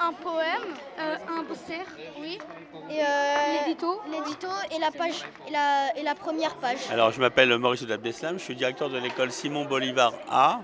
[0.00, 1.84] un poème, euh, un poster.
[2.18, 2.38] Oui.
[2.90, 3.04] Et euh,
[3.66, 4.00] L'édito.
[4.10, 6.78] L'édito et la page et la, et la première page.
[6.90, 10.60] Alors, je m'appelle Maurice Abdeslam, je suis directeur de l'école Simon Bolivar A,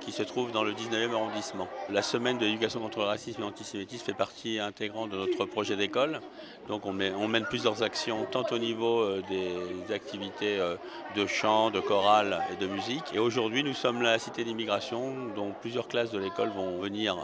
[0.00, 1.66] qui se trouve dans le 19e arrondissement.
[1.88, 5.76] La semaine de l'éducation contre le racisme et l'antisémitisme fait partie intégrante de notre projet
[5.76, 6.20] d'école.
[6.68, 10.76] Donc, on, met- on mène plusieurs actions, tant au niveau euh, des activités euh,
[11.16, 13.04] de chant, de chorale et de musique.
[13.14, 17.16] Et aujourd'hui, nous sommes la cité d'immigration, dont plusieurs classes de l'école vont venir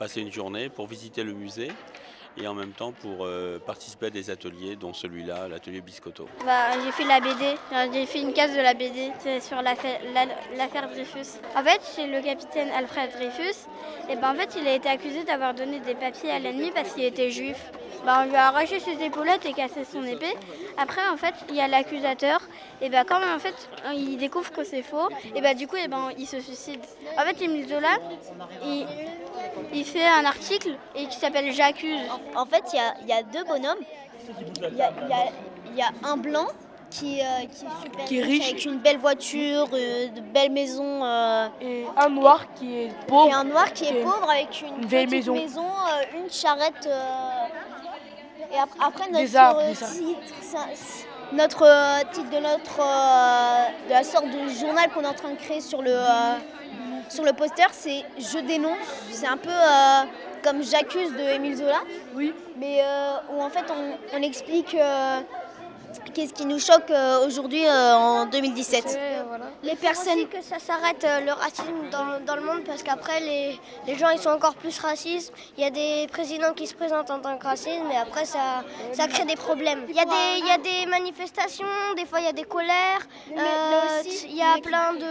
[0.00, 1.70] passer une journée pour visiter le musée
[2.38, 6.28] et en même temps pour euh, participer à des ateliers, dont celui-là, l'atelier Biscotto.
[6.44, 7.54] Bah, j'ai fait la BD,
[7.92, 11.38] j'ai fait une case de la BD, sur l'affaire la- Dreyfus.
[11.56, 13.66] En fait, c'est le capitaine Alfred Dreyfus,
[14.10, 16.92] et ben en fait, il a été accusé d'avoir donné des papiers à l'ennemi parce
[16.92, 17.56] qu'il était juif.
[18.04, 20.34] Bah, on lui a arraché ses épaulettes et cassé son épée.
[20.76, 22.40] Après, en fait, il y a l'accusateur,
[22.80, 23.54] et ben quand en fait,
[23.96, 26.80] il découvre que c'est faux, et ben du coup, et ben il se suicide.
[27.18, 27.96] En fait, Émile Zola,
[28.64, 28.86] il,
[29.72, 31.98] il fait un article et qui s'appelle J'accuse.
[32.34, 33.78] En fait, il y a, il y a deux bonhommes.
[34.72, 34.90] Il y a,
[35.74, 36.46] y y un blanc
[36.90, 38.44] qui, euh, qui est super Qui est riche.
[38.50, 41.04] avec une belle voiture, euh, de belles maisons.
[41.60, 43.28] et un noir qui est pauvre.
[43.28, 45.36] Et un noir qui, qui est est pauvre avec une, une vieille maison.
[45.36, 46.86] euh, une charrette.
[46.86, 47.46] euh,
[48.52, 50.66] et ap- après, notre arbres, euh, titre, ça-
[51.32, 55.30] notre euh, titre de notre euh, de la sorte de journal qu'on est en train
[55.30, 56.34] de créer sur le euh,
[57.08, 58.76] sur le poster, c'est Je dénonce.
[59.10, 60.02] C'est un peu euh,
[60.46, 61.80] comme J'accuse de Émile Zola.
[62.14, 62.32] Oui.
[62.56, 65.20] Mais euh, où en fait on, on explique euh,
[66.14, 68.98] qu'est-ce qui nous choque euh, aujourd'hui euh, en 2017.
[69.64, 73.58] Les personnes que ça s'arrête euh, le racisme dans, dans le monde parce qu'après les,
[73.88, 75.32] les gens ils sont encore plus racistes.
[75.56, 78.62] Il y a des présidents qui se présentent en tant que racistes mais après ça,
[78.92, 79.82] ça crée des problèmes.
[79.88, 82.44] Il y, a des, il y a des manifestations, des fois il y a des
[82.44, 83.00] colères,
[83.32, 85.10] euh, aussi, il y a plein de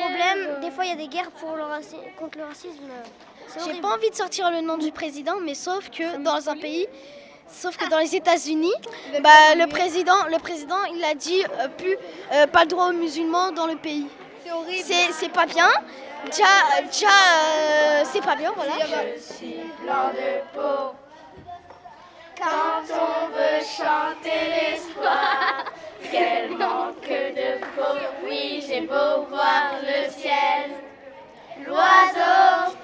[0.00, 0.60] problèmes.
[0.60, 2.90] Des fois il y a des guerres pour le raci- contre le racisme.
[3.58, 6.86] J'ai pas envie de sortir le nom du président, mais sauf que dans un pays,
[7.48, 8.74] sauf que dans les États-Unis,
[9.22, 11.96] bah, le président, le président, il a dit euh, plus
[12.32, 14.06] euh, pas le droit aux musulmans dans le pays.
[14.44, 14.84] C'est horrible.
[14.84, 15.68] C'est c'est pas bien.
[16.26, 16.44] Déjà,
[16.84, 18.72] déjà, euh, c'est pas bien, voilà.
[19.82, 20.94] blanc de peau.
[22.38, 25.64] Quand on veut chanter l'espoir,
[26.10, 27.98] quel manque de peau.
[28.24, 30.70] Oui, j'ai beau voir le ciel,
[31.66, 32.76] l'oiseau,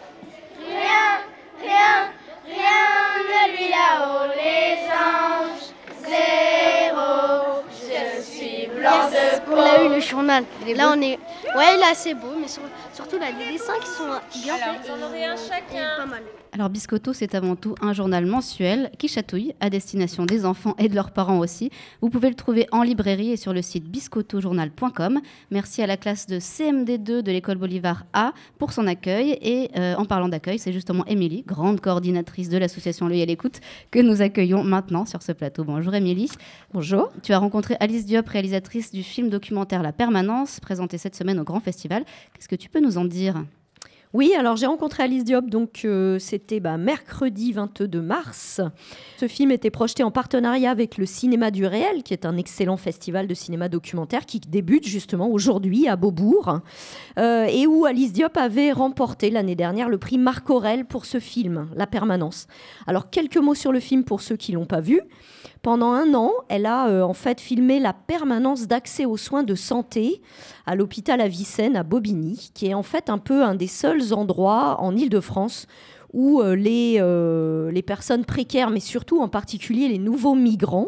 [0.64, 1.20] rien,
[1.60, 2.10] rien,
[2.46, 2.82] rien
[3.22, 4.32] ne lui là-haut.
[4.36, 9.52] Les anges, zéro, je suis blanc de peau.
[9.56, 10.44] On a eu le journal.
[10.74, 11.18] Là, on est.
[11.56, 14.08] Ouais, là, c'est beau, mais sur- surtout là, les dessins qui sont
[14.42, 14.86] bien faits.
[14.86, 15.96] Vous en aurez un chacun.
[15.98, 16.22] Pas mal.
[16.56, 20.88] Alors Biscotto, c'est avant tout un journal mensuel qui chatouille à destination des enfants et
[20.88, 21.68] de leurs parents aussi.
[22.00, 25.20] Vous pouvez le trouver en librairie et sur le site biscottojournal.com.
[25.50, 29.36] Merci à la classe de CMD2 de l'école Bolivar A pour son accueil.
[29.42, 33.60] Et euh, en parlant d'accueil, c'est justement Émilie, grande coordinatrice de l'association L'œil à l'écoute,
[33.90, 35.62] que nous accueillons maintenant sur ce plateau.
[35.62, 36.30] Bonjour Émilie.
[36.72, 37.12] Bonjour.
[37.22, 41.44] Tu as rencontré Alice Diop, réalisatrice du film documentaire La Permanence, présenté cette semaine au
[41.44, 42.06] Grand Festival.
[42.32, 43.44] Qu'est-ce que tu peux nous en dire?
[44.12, 48.60] Oui, alors j'ai rencontré Alice Diop, donc euh, c'était bah, mercredi 22 mars.
[49.18, 52.76] Ce film était projeté en partenariat avec le Cinéma du Réel, qui est un excellent
[52.76, 56.60] festival de cinéma documentaire qui débute justement aujourd'hui à Beaubourg,
[57.18, 61.18] euh, et où Alice Diop avait remporté l'année dernière le prix Marc Aurel pour ce
[61.18, 62.46] film, La Permanence.
[62.86, 65.00] Alors quelques mots sur le film pour ceux qui l'ont pas vu.
[65.66, 69.56] Pendant un an, elle a euh, en fait filmé la permanence d'accès aux soins de
[69.56, 70.22] santé
[70.64, 74.80] à l'hôpital Avicenne à Bobigny, qui est en fait un peu un des seuls endroits
[74.80, 75.66] en Île-de-France
[76.12, 80.86] où euh, les, euh, les personnes précaires, mais surtout en particulier les nouveaux migrants,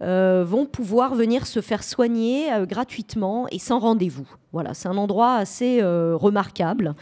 [0.00, 4.28] vont pouvoir venir se faire soigner gratuitement et sans rendez-vous.
[4.52, 6.94] Voilà, c'est un endroit assez remarquable.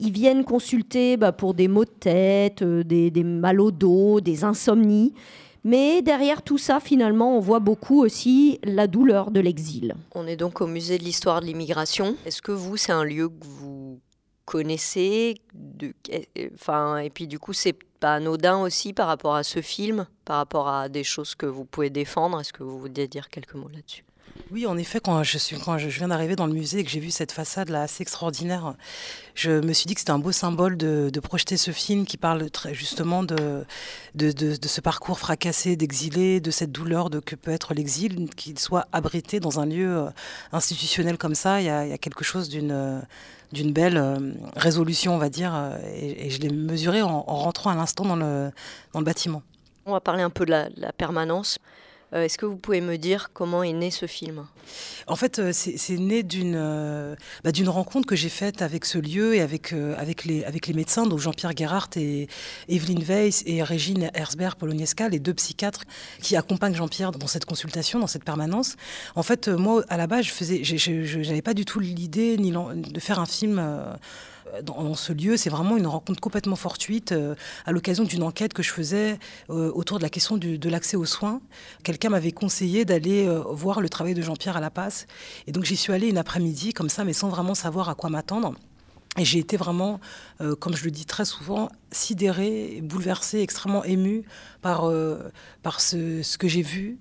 [0.00, 4.42] Ils viennent consulter bah, pour des maux de tête, des, des mal au dos, des
[4.42, 5.14] insomnies.
[5.64, 9.94] Mais derrière tout ça, finalement, on voit beaucoup aussi la douleur de l'exil.
[10.14, 12.16] On est donc au musée de l'histoire de l'immigration.
[12.24, 14.00] Est-ce que vous, c'est un lieu que vous
[14.44, 15.92] connaissez de...
[16.54, 20.36] enfin, Et puis du coup, c'est pas anodin aussi par rapport à ce film, par
[20.36, 22.40] rapport à des choses que vous pouvez défendre?
[22.40, 24.04] Est-ce que vous voudriez dire quelques mots là-dessus?
[24.50, 27.32] Oui, en effet, quand je, viens d'arriver dans le musée et que j'ai vu cette
[27.32, 28.74] façade là assez extraordinaire,
[29.34, 32.48] je me suis dit que c'était un beau symbole de, projeter ce film qui parle
[32.72, 33.64] justement de,
[34.18, 39.40] ce parcours fracassé d'exilé, de cette douleur de que peut être l'exil, qu'il soit abrité
[39.40, 40.10] dans un lieu euh,
[40.52, 41.60] institutionnel comme ça.
[41.60, 43.02] Il y a, quelque chose d'une
[43.50, 47.74] d'une belle euh, résolution, on va dire, euh, et, je l'ai mesuré en, rentrant à
[47.74, 48.52] l'instant dans le
[49.04, 49.42] bâtiment.
[49.86, 51.58] On va parler un peu de la permanence.
[52.14, 54.46] Euh, est-ce que vous pouvez me dire comment est né ce film?
[55.06, 59.34] En fait, euh, c'est né euh, bah, d'une rencontre que j'ai faite avec ce lieu
[59.34, 62.28] et avec, avec, les, avec les médecins, donc Jean-Pierre Gerhardt et
[62.68, 65.84] Evelyne Weiss et Régine Herzberg Poloniesca, les deux psychiatres
[66.22, 68.76] qui accompagnent Jean-Pierre dans cette consultation, dans cette permanence.
[69.14, 73.26] En fait, moi, à la base, je n'avais pas du tout l'idée de faire un
[73.26, 73.58] film
[74.62, 75.36] dans, ce lieu.
[75.36, 77.34] C'est vraiment une rencontre complètement fortuite euh,
[77.66, 79.18] à l'occasion d'une enquête que je faisais
[79.50, 81.40] euh, autour de la question de l'accès aux soins.
[81.84, 85.06] Quelqu'un m'avait conseillé d'aller euh, voir le travail de Jean-Pierre à La Passe.
[85.46, 88.10] Et donc j'y suis allée une après-midi comme ça, mais sans vraiment savoir à quoi
[88.10, 88.54] m'attendre.
[89.16, 89.98] Et j'ai été vraiment,
[90.60, 94.22] comme je le dis très souvent, sidérée, bouleversée, extrêmement émue
[94.62, 94.92] par,
[95.62, 96.98] par ce que j'ai vu,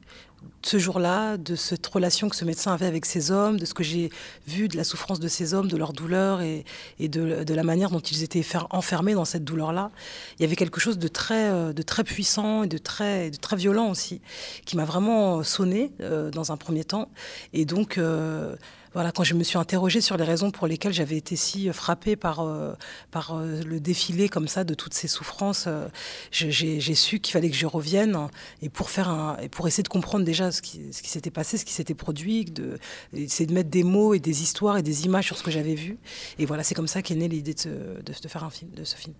[0.62, 3.84] ce jour-là, de cette relation que ce médecin avait avec ces hommes, de ce que
[3.84, 4.10] j'ai
[4.48, 6.66] vu de la souffrance de ces hommes, de leur douleur et,
[7.00, 9.92] de, la manière dont ils étaient enfermés dans cette douleur-là.
[10.38, 13.38] Il y avait quelque chose de très, euh, de très puissant et de très, de
[13.38, 14.22] très violent aussi,
[14.66, 17.10] qui m'a vraiment sonné euh, dans un premier temps.
[17.54, 18.56] Et donc, euh,
[18.94, 22.16] voilà, quand je me suis interrogée sur les raisons pour lesquelles j'avais été si frappée
[22.16, 22.74] par, euh,
[23.12, 25.88] par euh, le défilé comme ça de toutes ces souffrances, euh,
[26.32, 28.28] j'ai su qu'il fallait que je revienne
[28.62, 31.32] et pour, faire un, et pour essayer de comprendre déjà ce qui, ce qui s'était
[31.32, 32.80] passé, ce qui s'était produit, de,
[33.14, 35.76] essayer de mettre des mots et des histoires et des images sur ce que j'avais
[35.76, 35.98] vu.
[36.40, 38.96] Et voilà, c'est comme ça qu'est née l'idée de, de, faire un film, de ce
[38.96, 39.14] film.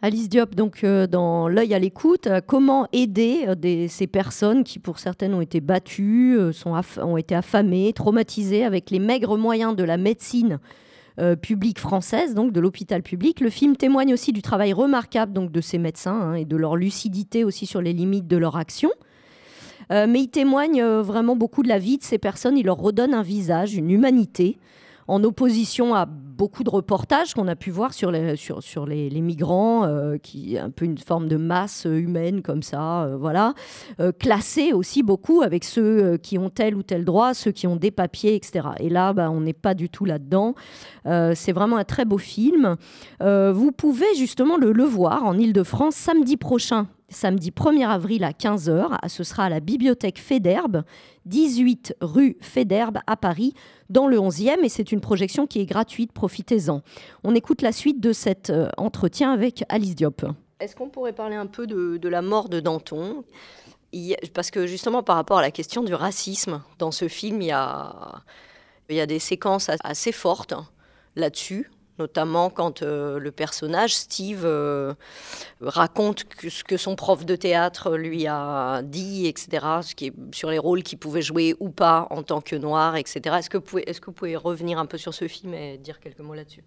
[0.00, 4.78] Alice Diop, donc euh, dans L'œil à l'écoute, euh, comment aider euh, ces personnes qui,
[4.78, 6.38] pour certaines, ont été battues,
[7.02, 10.58] ont été affamées, traumatisées avec les maigres moyens de la médecine
[11.42, 13.40] publique française, donc de l'hôpital public.
[13.40, 17.42] Le film témoigne aussi du travail remarquable de ces médecins hein, et de leur lucidité
[17.42, 18.92] aussi sur les limites de leur action.
[19.90, 23.24] mais il témoigne vraiment beaucoup de la vie de ces personnes, il leur redonne un
[23.24, 24.58] visage, une humanité
[25.08, 26.06] en opposition à
[26.38, 30.56] beaucoup de reportages qu'on a pu voir sur les, sur, sur les, migrants, euh, qui
[30.56, 33.54] un peu une forme de masse humaine comme ça, euh, voilà,
[33.98, 37.74] euh, classés aussi beaucoup avec ceux qui ont tel ou tel droit, ceux qui ont
[37.74, 38.68] des papiers, etc.
[38.78, 40.54] Et là, bah, on n'est pas du tout là-dedans.
[41.04, 42.76] c'est vraiment un très beau film.
[43.20, 49.08] vous pouvez justement le, le voir en Ile-de-France samedi prochain samedi 1er avril à 15h.
[49.08, 50.82] Ce sera à la bibliothèque Féderbe,
[51.26, 53.54] 18 rue Féderbe à Paris,
[53.90, 54.64] dans le 11e.
[54.64, 56.82] Et c'est une projection qui est gratuite, profitez-en.
[57.24, 60.24] On écoute la suite de cet euh, entretien avec Alice Diop.
[60.60, 63.24] Est-ce qu'on pourrait parler un peu de, la mort de Danton?
[64.34, 67.52] Parce que justement, par rapport à la question du racisme, dans ce film, il y
[67.52, 68.22] a,
[68.90, 70.54] il y a des séquences assez fortes
[71.16, 74.94] là-dessus notamment quand euh, le personnage, Steve, euh,
[75.60, 79.66] raconte ce que son prof de théâtre lui a dit, etc.,
[80.32, 83.20] sur les rôles qu'il pouvait jouer ou pas en tant que noir, etc.
[83.38, 83.48] Est-ce
[83.86, 86.64] est-ce que vous pouvez revenir un peu sur ce film et dire quelques mots là-dessus?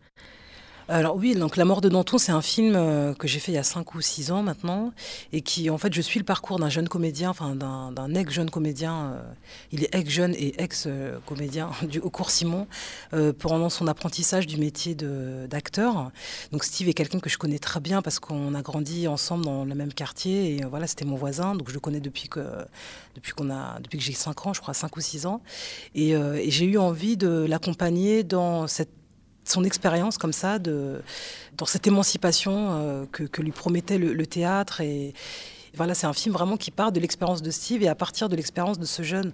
[0.91, 3.55] Alors oui, donc La mort de Danton, c'est un film euh, que j'ai fait il
[3.55, 4.91] y a 5 ou 6 ans maintenant,
[5.31, 9.13] et qui, en fait, je suis le parcours d'un jeune comédien, enfin d'un ex-jeune comédien,
[9.13, 9.21] euh,
[9.71, 12.67] il est ex-jeune et ex-comédien du, au cours Simon,
[13.13, 16.11] euh, pendant son apprentissage du métier d'acteur.
[16.51, 19.63] Donc Steve est quelqu'un que je connais très bien parce qu'on a grandi ensemble dans
[19.63, 22.41] le même quartier, et voilà, c'était mon voisin, donc je le connais depuis que,
[23.15, 25.41] depuis que j'ai 5 ans, je crois 5 ou 6 ans,
[25.95, 26.15] et
[26.47, 29.00] j'ai eu envie de l'accompagner dans cette
[29.43, 31.01] son expérience comme ça, de,
[31.57, 34.81] dans cette émancipation que, que, lui promettait le, le théâtre.
[34.81, 35.13] Et
[35.75, 38.35] voilà, c'est un film vraiment qui part de l'expérience de Steve et à partir de
[38.35, 39.31] l'expérience de ce jeune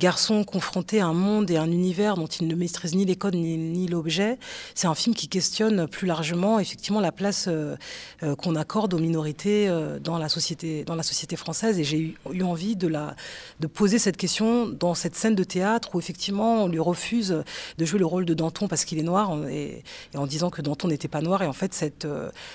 [0.00, 3.36] garçon confronté à un monde et un univers dont il ne maîtrise ni les codes
[3.36, 4.38] ni, l'objet.
[4.74, 7.76] C'est un film qui questionne plus largement effectivement la place euh,
[8.22, 11.78] euh, qu'on accorde aux minorités euh, dans, la société, dans la société française.
[11.78, 13.14] Et j'ai eu, envie de, la,
[13.60, 17.44] de poser cette question dans cette scène de théâtre où effectivement on lui refuse
[17.76, 19.84] de jouer le rôle de Danton parce qu'il est noir et,
[20.16, 21.42] en disant que Danton n'était pas noir.
[21.42, 22.08] Et en fait, cette,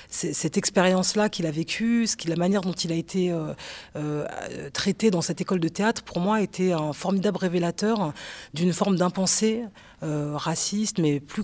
[0.10, 3.32] cette expérience-là qu'il a vécue, la manière dont il a été
[4.74, 8.14] traité dans cette école de théâtre, pour moi, était un formidable révélateur
[8.54, 9.64] d'une forme d'impensée
[10.04, 11.44] euh, raciste, mais plus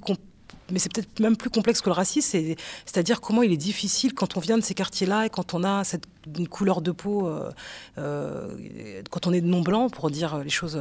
[0.69, 2.39] mais c'est peut-être même plus complexe que le racisme,
[2.85, 5.83] c'est-à-dire comment il est difficile quand on vient de ces quartiers-là et quand on a
[5.83, 6.05] cette
[6.37, 7.49] une couleur de peau, euh,
[7.97, 10.79] euh, quand on est non blanc, pour dire les choses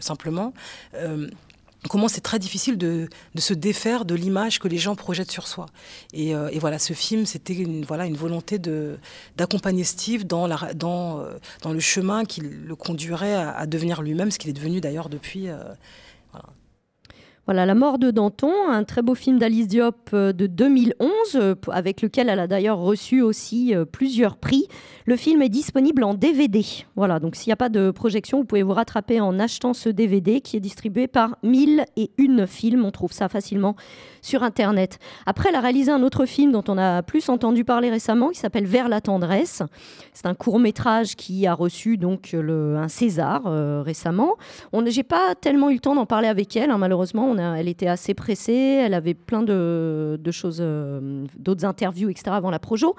[0.00, 0.52] simplement,
[1.88, 5.66] comment c'est très difficile de, se défaire de l'image que les gens projettent sur soi.
[6.12, 8.58] Et, euh, voilà, ce film, c'était une, voilà, une volonté
[9.36, 14.30] d'accompagner Steve dans, la, dans, euh, dans le chemin qui le conduirait à, devenir lui-même,
[14.30, 15.48] ce qu'il est devenu d'ailleurs depuis.
[15.48, 15.62] Euh,
[17.46, 22.28] voilà, La mort de Danton, un très beau film d'Alice Diop de 2011, avec lequel
[22.28, 24.68] elle a d'ailleurs reçu aussi plusieurs prix.
[25.06, 26.64] Le film est disponible en DVD.
[26.94, 29.88] Voilà, donc s'il n'y a pas de projection, vous pouvez vous rattraper en achetant ce
[29.88, 32.84] DVD qui est distribué par 1000 et une films.
[32.84, 33.74] On trouve ça facilement
[34.20, 34.98] sur Internet.
[35.26, 38.38] Après, elle a réalisé un autre film dont on a plus entendu parler récemment, qui
[38.38, 39.62] s'appelle Vers la tendresse.
[40.12, 44.36] C'est un court métrage qui a reçu donc le, un César euh, récemment.
[44.86, 47.31] J'ai pas tellement eu le temps d'en parler avec elle, hein, malheureusement.
[47.38, 52.30] Elle était assez pressée, elle avait plein de, choses, euh, d'autres interviews, etc.
[52.30, 52.94] avant la projo.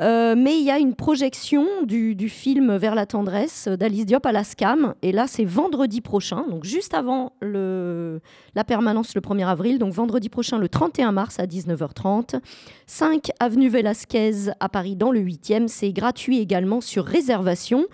[0.00, 4.32] Euh, mais il y a une projection du, film Vers la tendresse d'Alice Diop à
[4.32, 4.94] la SCAM.
[5.02, 10.28] Et là, c'est vendredi prochain, donc juste avant la permanence le 1er avril, donc vendredi
[10.28, 12.40] prochain, le 31 mars à 19h30.
[12.86, 15.68] 5 avenue Velasquez à Paris dans le 8e.
[15.68, 17.86] C'est gratuit également sur réservation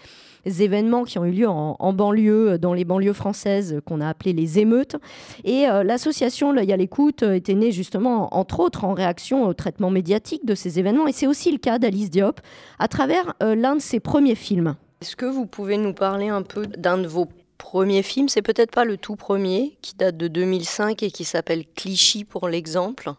[0.63, 4.58] événements qui ont eu lieu en, banlieue, dans les banlieues françaises qu'on a appelées les
[4.58, 4.95] émeutes.
[5.43, 9.91] Et euh, l'association L'œil à l'écoute était née justement, entre autres, en réaction au traitement
[9.91, 11.06] médiatique de ces événements.
[11.06, 12.41] Et c'est aussi le cas d'Alice Diop
[12.80, 14.76] à travers euh, l'un de ses premiers films.
[15.02, 17.28] Est-ce que vous pouvez nous parler un peu d'un de vos
[17.60, 21.65] premier film, c'est peut-être pas le tout premier, qui date de 2005 et qui s'appelle
[21.76, 23.12] Clichy pour l'exemple,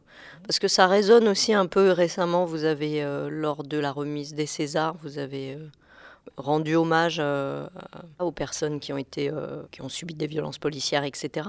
[0.45, 2.47] parce que ça résonne aussi un peu récemment.
[2.47, 5.69] Vous avez, euh, lors de la remise des Césars, vous avez euh,
[6.39, 7.69] rendu hommage euh,
[8.19, 9.31] aux personnes qui ont été,
[9.71, 11.47] qui ont subi des violences policières, etc.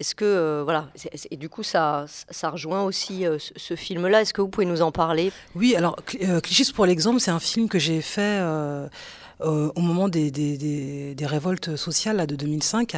[0.00, 0.88] Est-ce que, voilà,
[1.30, 4.22] et du coup, ça, ça rejoint aussi ce, ce film-là.
[4.22, 5.30] Est-ce que vous pouvez nous en parler?
[5.54, 8.40] Oui, alors Clichy pour l'exemple, c'est un film que j'ai fait
[9.42, 12.96] euh, au moment des, révoltes sociales là, de 2005,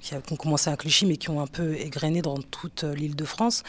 [0.00, 3.24] qui ont commencé à Clichy, mais qui ont un peu égrené dans toute l'île de
[3.24, 3.62] France.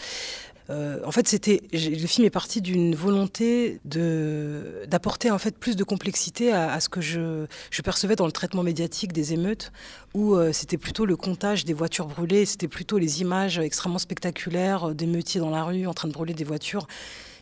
[0.71, 1.31] Euh, en fait,
[1.73, 7.01] le film est parti d'une volonté d'apporter en fait plus de complexité à, ce que
[7.01, 7.45] je,
[7.83, 9.71] percevais dans le traitement médiatique des émeutes,
[10.13, 14.93] où euh, c'était plutôt le comptage des voitures brûlées, c'était plutôt les images extrêmement spectaculaires
[14.95, 16.87] d'émeutiers dans la rue en train de brûler des voitures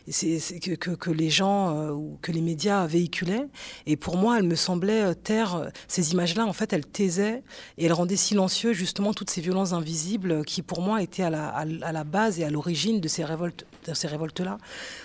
[0.06, 3.46] que, les gens euh, ou que les médias véhiculaient.
[3.86, 6.46] Et pour moi, elle me semblait euh, taire euh, ces images-là.
[6.46, 7.42] En fait, elle taisait
[7.78, 11.48] et elle rendait silencieux justement toutes ces violences invisibles qui, pour moi, étaient à la,
[11.48, 14.58] à, la base et à l'origine de ces révoltes, de ces révoltes-là.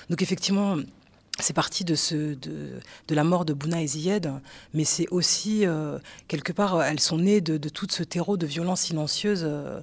[0.09, 0.77] Donc effectivement.
[1.41, 2.79] C'est parti de, ce, de,
[3.09, 4.31] de, la mort de Bouna et Ziyed,
[4.73, 5.65] mais c'est aussi,
[6.29, 9.81] quelque part, elles sont nées de, de, tout ce terreau de violence silencieuse euh,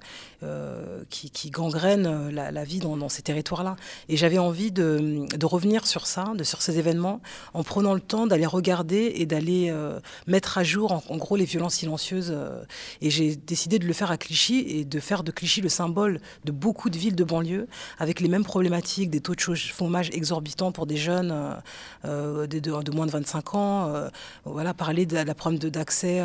[1.08, 3.76] qui, qui, gangrène euh, la, vie dans, ces territoires-là.
[4.08, 7.20] Et j'avais envie de, revenir sur ça, de, sur ces événements,
[7.54, 11.44] en prenant le temps d'aller regarder et d'aller euh, mettre à jour, en, gros, les
[11.44, 12.34] violences silencieuses.
[13.00, 16.20] et j'ai décidé de le faire à Clichy et de faire de Clichy le symbole
[16.44, 20.72] de beaucoup de villes de banlieue, avec les mêmes problématiques, des taux de chômage exorbitants
[20.72, 21.34] pour des jeunes
[22.04, 23.92] de, de, moins de 25 ans.
[24.44, 26.22] voilà, parler de la problème d'accès.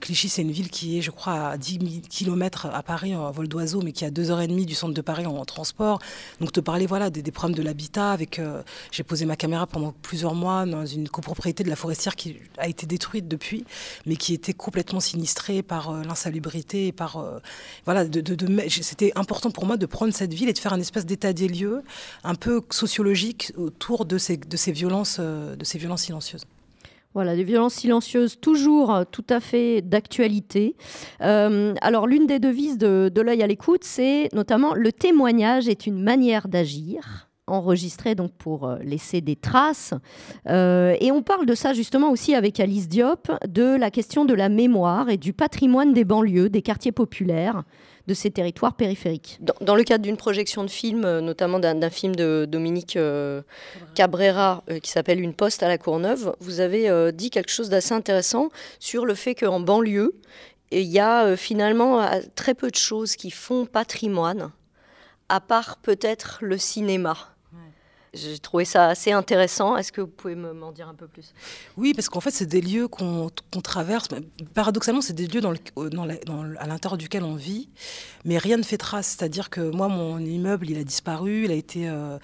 [0.00, 3.48] Clichy, c'est une ville qui est, je crois, à 10 000 km à Paris vol
[3.48, 5.98] d'oiseau, mais qui heures et demie du centre de Paris en, transport.
[6.40, 8.12] Donc te parler voilà des, problèmes de l'habitat.
[8.12, 12.16] Avec, euh, j'ai posé ma caméra pendant plusieurs mois dans une copropriété de la forestière
[12.16, 13.64] qui a été détruite depuis,
[14.06, 17.38] mais qui était complètement sinistrée par euh, l'insalubrité et par euh,
[17.84, 18.04] voilà.
[18.04, 18.22] De,
[18.68, 21.48] c'était important pour moi de prendre cette ville et de faire un espèce d'état des
[21.48, 21.82] lieux
[22.24, 26.44] un peu sociologique autour de ces, de ces violences, de ces violences silencieuses.
[27.12, 30.76] Voilà, des violences silencieuses toujours euh, tout à fait d'actualité.
[31.22, 36.00] Euh, alors l'une des devises de, l'œil à l'écoute, c'est notamment le témoignage est une
[36.00, 37.28] manière d'agir.
[37.48, 39.92] enregistré donc pour euh, laisser des traces.
[40.46, 44.48] Et on parle de ça justement aussi avec Alice Diop, de la question de la
[44.48, 47.64] mémoire et du patrimoine des banlieues, des quartiers populaires
[48.06, 49.38] de ces territoires périphériques.
[49.40, 53.42] Dans, dans le cadre d'une projection de film, euh, notamment d'un film de Dominique euh,
[53.94, 57.68] Cabrera euh, qui s'appelle Une poste à la Courneuve, vous avez euh, dit quelque chose
[57.68, 58.48] d'assez intéressant
[58.78, 60.14] sur le fait qu'en banlieue,
[60.70, 64.50] il y a euh, finalement très peu de choses qui font patrimoine,
[65.28, 67.16] à part peut-être le cinéma.
[68.12, 69.76] J'ai trouvé ça assez intéressant.
[69.76, 71.32] Est-ce que vous pouvez me- m'en dire un peu plus?
[71.76, 73.30] Oui, parce qu'en fait, c'est des lieux qu'on
[73.62, 74.08] traverse.
[74.52, 77.68] Paradoxalement, c'est des lieux à l'intérieur duquel on vit,
[78.24, 79.16] mais rien ne fait trace.
[79.16, 81.44] C'est-à-dire que moi, mon immeuble, il a disparu.
[81.44, 82.18] Il a été euh,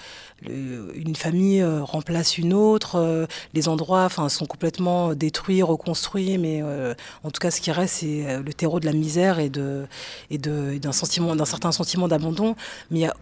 [0.49, 2.97] une famille euh, remplace une autre.
[2.97, 6.37] euh, les endroits, enfin, sont complètement détruits, reconstruits.
[6.39, 6.63] Mais
[7.23, 9.87] en tout cas, ce qui reste, c'est le terreau de la misère et de
[10.31, 12.57] d'un sentiment, d'un certain sentiment d'abandon.
[12.91, 13.15] Mais il y a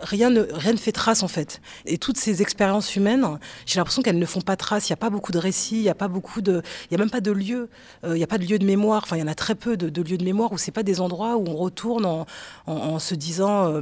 [0.00, 0.44] Rien ne,
[0.76, 1.60] fait trace en fait.
[1.86, 3.26] Et toutes ces expériences humaines,
[3.66, 4.88] j'ai l'impression qu'elles ne font pas trace.
[4.88, 6.94] Il n'y a pas beaucoup de récits, il n'y a pas beaucoup de, il y
[6.94, 7.68] a même pas de lieux.
[8.04, 9.02] Euh, il n'y a pas de lieu de mémoire.
[9.04, 11.00] Enfin, il y en a très peu de, lieux de mémoire où c'est pas des
[11.00, 12.26] endroits où on retourne en,
[12.66, 13.66] en- en se disant.
[13.72, 13.80] euh,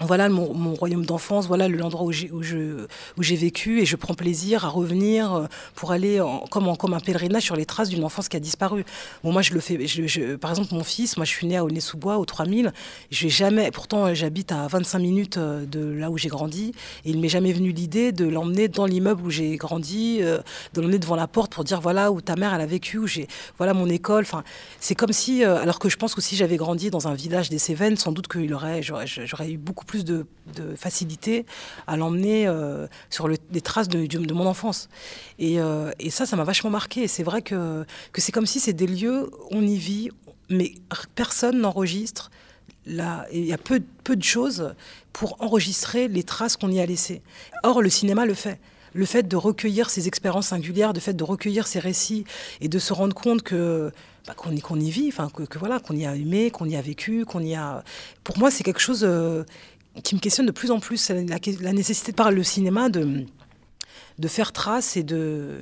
[0.00, 2.42] voilà mon, royaume d'enfance, voilà l'endroit où j'ai où
[3.22, 7.56] j'ai vécu et je prends plaisir à revenir euh, pour aller comme, un pèlerinage sur
[7.56, 8.84] les traces d'une enfance qui a disparu.
[9.24, 12.16] Moi je le fais, je- par exemple mon fils, moi je suis née à Aulnay-sous-Bois
[12.18, 12.72] au 3000,
[13.10, 16.72] je vais jamais, pourtant euh, j'habite à 25 minutes euh, de là où j'ai grandi
[17.04, 20.98] et il m'est jamais venu l'idée de l'emmener dans l'immeuble où j'ai grandi, de l'emmener
[20.98, 23.28] devant la porte pour dire voilà où ta mère elle a vécu, où j'ai
[23.58, 24.22] voilà mon école.
[24.22, 24.44] Enfin,
[24.80, 27.58] c'est comme si, alors que je pense que si j'avais grandi dans un village des
[27.58, 30.24] Cévennes, sans doute qu'il aurait, j'aurais, j'aurais eu beaucoup plus de,
[30.76, 31.46] facilité
[31.88, 34.88] à l'emmener euh, sur le- les traces de, mon enfance.
[35.38, 37.08] Et, euh, et ça, ça m'a vachement marqué.
[37.08, 40.10] C'est vrai que, que c'est comme si c'est des lieux, on y vit,
[40.48, 40.74] mais
[41.16, 42.30] personne n'enregistre.
[42.86, 44.74] Là, il y a peu, peu de choses
[45.12, 47.20] pour enregistrer les traces qu'on y a laissées.
[47.64, 48.60] Or, le cinéma le fait.
[48.92, 52.24] Le fait de recueillir ces expériences singulières, le fait de recueillir ces récits
[52.60, 53.92] et de se rendre compte que
[54.26, 56.82] bah, qu'on y, vit, enfin que, que voilà, qu'on y a aimé, qu'on y a
[56.82, 57.82] vécu, qu'on y a.
[58.22, 59.44] Pour moi, c'est quelque chose euh,
[60.02, 63.24] qui me questionne de plus en plus, la, nécessité par le cinéma de
[64.18, 65.60] de faire trace et de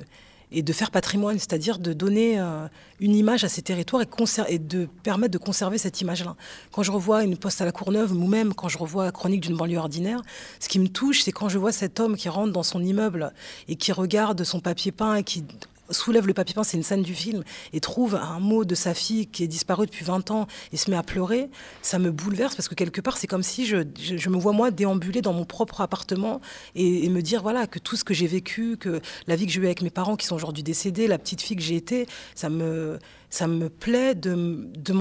[0.51, 2.67] et de faire patrimoine, c'est-à-dire de donner euh,
[2.99, 6.35] une image à ces territoires et, et de permettre de conserver cette image-là.
[6.71, 9.55] Quand je revois une poste à la Courneuve, ou même quand je revois chronique d'une
[9.55, 10.21] banlieue ordinaire,
[10.59, 13.31] ce qui me touche, c'est quand je vois cet homme qui rentre dans son immeuble
[13.67, 15.43] et qui regarde son papier peint et qui
[15.91, 18.93] soulève le papier peint, c'est une scène du film, et trouve un mot de sa
[18.93, 21.49] fille qui est disparue depuis 20 ans et se met à pleurer,
[21.81, 24.69] ça me bouleverse parce que quelque part, c'est comme si je, je- me vois moi
[24.71, 26.39] déambuler dans mon propre appartement
[26.75, 29.59] et, me dire voilà que tout ce que j'ai vécu, que la vie que j'ai
[29.59, 32.49] eue avec mes parents qui sont aujourd'hui décédés, la petite fille que j'ai été, ça
[32.49, 32.99] me,
[33.31, 34.93] ça me plaît de, de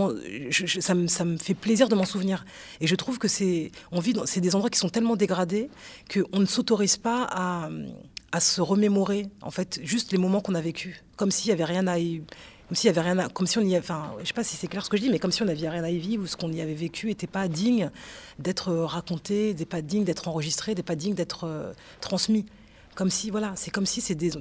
[0.81, 2.47] ça, me, ça me fait plaisir de m'en souvenir.
[2.81, 5.69] Et je trouve que c'est, on c'est des endroits qui sont tellement dégradés
[6.13, 7.69] qu'on ne s'autorise pas à,
[8.33, 11.65] à se remémorer en fait juste les moments qu'on a vécus, comme s'il y avait
[11.65, 14.57] rien à comme s'il avait rien comme si on y enfin, je sais pas si
[14.57, 16.27] c'est clair ce que je dis, mais comme si on n'avait rien à vivre ou
[16.27, 17.91] ce qu'on y avait vécu n'était pas digne
[18.39, 22.45] d'être euh, raconté, n'était pas digne d'être enregistré, n'était pas digne d'être euh, transmis.
[22.95, 24.33] Comme si, voilà, c'est comme si c'est des,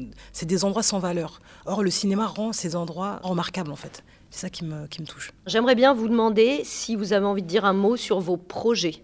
[0.41, 1.41] des endroits sans valeur.
[1.67, 4.03] Or, le cinéma rend ces endroits remarquables, en fait.
[4.31, 5.31] C'est ça qui me, qui me touche.
[5.45, 9.03] J'aimerais bien vous demander si vous avez envie de dire un mot sur vos projets.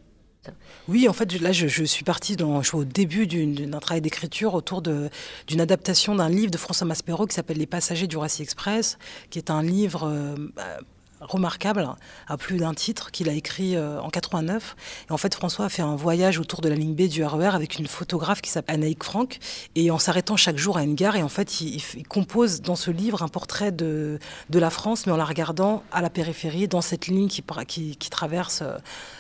[0.88, 4.54] Oui, en fait, là, je, suis partie dans, je suis au début d'un travail d'écriture
[4.54, 8.98] autour d'une adaptation d'un livre de François Maspero qui s'appelle Les Passagers du Roissy Express,
[9.30, 10.78] qui est un livre euh, euh,
[11.28, 11.89] remarquable,
[12.28, 14.76] à plus d'un titre, qu'il a écrit euh, en 89.
[15.09, 17.55] Et en fait, François a fait un voyage autour de la ligne B du RER
[17.55, 19.39] avec une photographe qui s'appelle Anaïk Franck,
[19.76, 21.15] et en s'arrêtant chaque jour à une gare.
[21.15, 24.19] Et en fait, il, compose dans ce livre un portrait de,
[24.49, 27.43] de la France, mais en la regardant à la périphérie, dans cette ligne qui,
[27.95, 28.78] qui, traverse euh,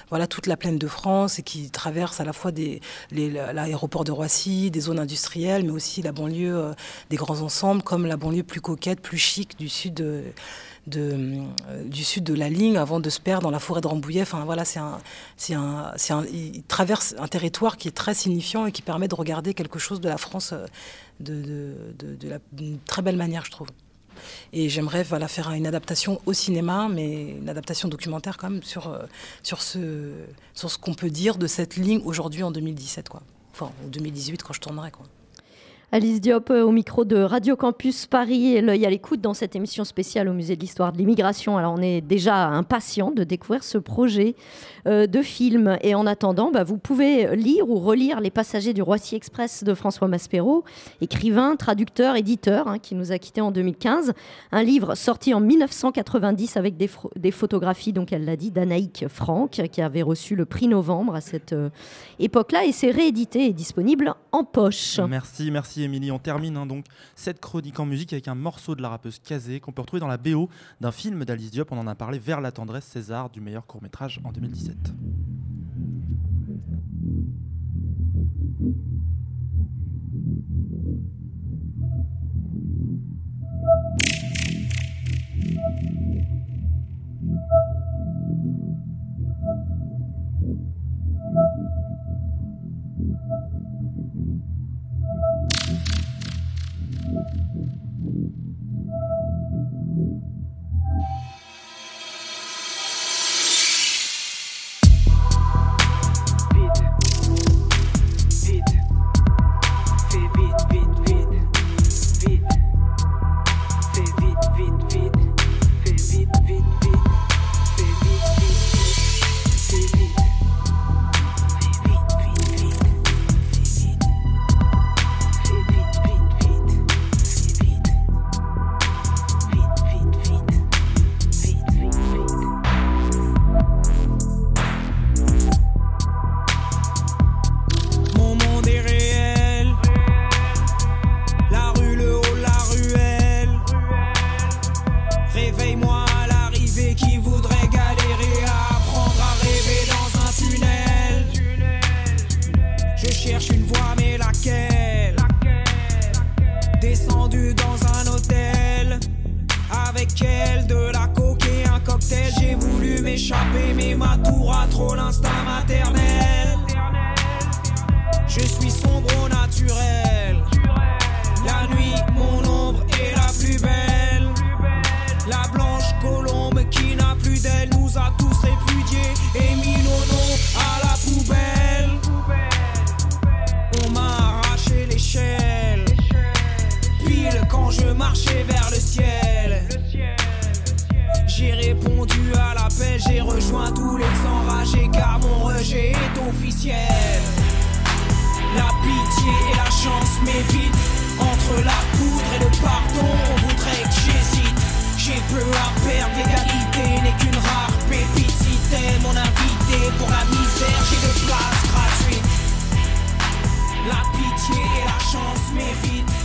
[0.09, 2.51] voilà, toute la plaine de France et qui traverse à la fois
[3.11, 6.73] l'aéroport de Roissy, des zones industrielles, mais aussi la banlieue euh,
[7.09, 10.03] des grands ensembles, comme la banlieue plus coquette, plus chic du sud
[10.95, 11.43] euh,
[11.85, 14.21] du sud de la ligne avant de se perdre dans la forêt de Rambouillet.
[14.21, 14.99] Enfin, voilà, c'est un,
[15.37, 19.07] c'est un, c'est un, il traverse un territoire qui est très signifiant et qui permet
[19.07, 20.65] de regarder quelque chose de la France euh,
[21.19, 21.41] de,
[21.97, 22.39] de, de, la-
[22.85, 23.67] très belle manière, je trouve.
[24.53, 29.03] Et j'aimerais faire une adaptation au cinéma, mais une adaptation documentaire quand même sur, euh,
[29.41, 30.11] sur ce,
[30.53, 33.21] sur ce qu'on peut dire de cette ligne aujourd'hui en 2017, quoi.
[33.53, 35.05] Enfin, en 2018 quand je tournerai, quoi.
[35.93, 39.55] Alice Diop euh, au micro de Radio Campus Paris et l'œil à l'écoute dans cette
[39.55, 41.55] émission spéciale au Musée de l'Histoire de l'Immigration.
[41.55, 44.33] Alors on est déjà impatient de découvrir ce projet
[44.85, 49.15] de film et en attendant, bah, vous pouvez lire ou relire Les Passagers du Roissy
[49.15, 50.63] Express de François Maspero,
[51.01, 54.13] écrivain, traducteur, éditeur, hein, qui nous a quittés en 2015.
[54.51, 59.81] Un livre sorti en 1990 avec des, photographies, donc elle l'a dit, d'Anaïk Franck, qui
[59.81, 61.69] avait reçu le prix novembre à cette euh,
[62.19, 64.99] époque-là et c'est réédité et disponible en poche.
[65.07, 66.11] Merci, merci Émilie.
[66.11, 69.59] On termine hein, donc cette chronique en musique avec un morceau de la rappeuse Kazé
[69.59, 70.49] qu'on peut retrouver dans la BO
[70.81, 71.71] d'un film d'Alice Diop.
[71.71, 74.72] On en a parlé, Vers la tendresse, César du meilleur court métrage en 2017.
[74.73, 74.91] Vite,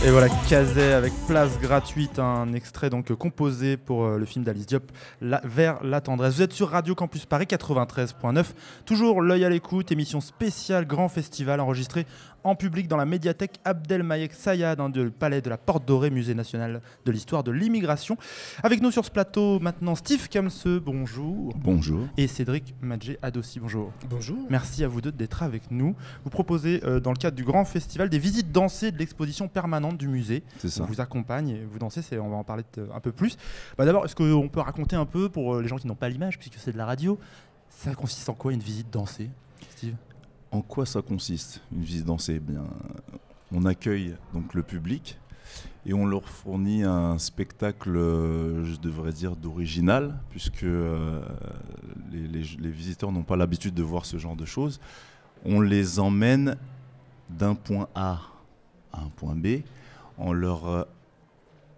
[0.09, 4.65] Et voilà, Kazé avec place gratuite, un extrait donc composé pour euh, le film d'Alice
[4.65, 4.91] Diop,
[5.21, 6.33] Vers la tendresse.
[6.33, 8.43] Vous êtes sur Radio Campus Paris 93.9,
[8.87, 12.07] toujours l'œil à l'écoute, émission spéciale Grand Festival enregistrée
[12.43, 16.33] en public dans la médiathèque Abdelmayek Sayad hein, du Palais de la Porte Dorée, Musée
[16.33, 18.17] national de l'histoire de l'immigration.
[18.63, 21.53] Avec nous sur ce plateau maintenant Steve Kamseux, bonjour.
[21.55, 22.07] Bonjour.
[22.17, 23.91] Et Cédric Madjé Adossi, bonjour.
[24.09, 24.37] Bonjour.
[24.49, 25.95] Merci à vous deux d'être avec nous.
[26.23, 29.97] Vous proposez euh, dans le cadre du Grand Festival des visites dansées de l'exposition permanente
[29.97, 30.43] du musée.
[30.59, 30.83] C'est ça.
[30.83, 32.63] On vous accompagne et vous dansez, on va en parler
[32.93, 33.37] un peu plus.
[33.77, 36.09] Bah, D'abord, est-ce qu'on peut raconter un peu pour euh, les gens qui n'ont pas
[36.09, 37.19] l'image, puisque c'est de la radio,
[37.69, 39.29] ça consiste en quoi une visite dansée,
[39.71, 39.95] Steve?
[40.51, 42.63] En quoi ça consiste une visite dansée Eh bien,
[43.51, 45.19] On accueille donc le public
[45.85, 51.21] et on leur fournit un spectacle, euh, je devrais dire, d'original, puisque euh,
[52.11, 54.79] les, visiteurs n'ont pas l'habitude de voir ce genre de choses.
[55.45, 56.57] On les emmène
[57.29, 58.19] d'un point A
[58.91, 59.61] à un point B
[60.17, 60.83] en leur euh,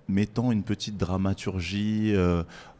[0.08, 2.14] mettant une petite dramaturgie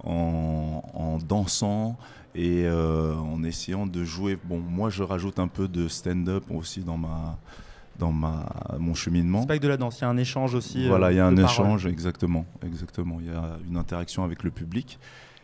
[0.04, 1.98] en dansant
[2.36, 4.38] et euh, en essayant de jouer.
[4.44, 7.38] Bon, moi, je rajoute un peu de stand-up aussi dans ma
[8.00, 8.48] dans ma
[8.80, 9.42] mon cheminement.
[9.42, 10.86] C'est pas que de la danse, il y a un échange aussi.
[10.86, 13.18] euh, Voilà, il y a un échange, exactement, exactement.
[13.20, 14.98] Il y a une interaction avec le public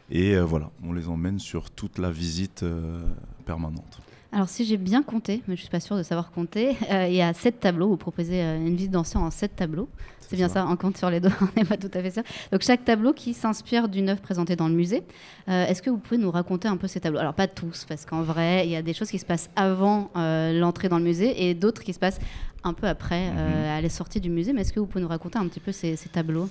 [0.09, 3.03] et euh, voilà, on les emmène sur toute la visite euh,
[3.45, 3.99] permanente.
[4.33, 7.15] Alors, si j'ai bien compté, mais je suis pas sûre de savoir compter, euh, il
[7.15, 7.87] y a sept tableaux.
[7.87, 9.87] Vous proposez euh, une visite dansée en sept tableaux.
[10.19, 10.67] C'est bien ça.
[10.69, 12.23] on compte sur les doigts, on n'est pas tout à fait sûr.
[12.51, 15.03] Donc, chaque tableau qui s'inspire d'une œuvre présentée dans le musée.
[15.47, 17.19] Euh, Est-ce que vous pouvez nous raconter un peu ces tableaux?
[17.19, 20.11] Alors, pas tous, parce qu'en vrai, il y a des choses qui se passent avant
[20.17, 22.19] euh, l'entrée dans le musée et d'autres qui se passent
[22.65, 24.51] un peu après, euh, à la sortie du musée.
[24.51, 26.49] Mais est-ce que vous pouvez nous raconter un petit peu ces, ces tableaux?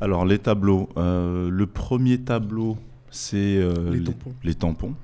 [0.00, 2.76] Alors les tableaux, euh, le premier tableau,
[3.10, 4.32] c'est euh, Les tampons.
[4.42, 4.94] les tampons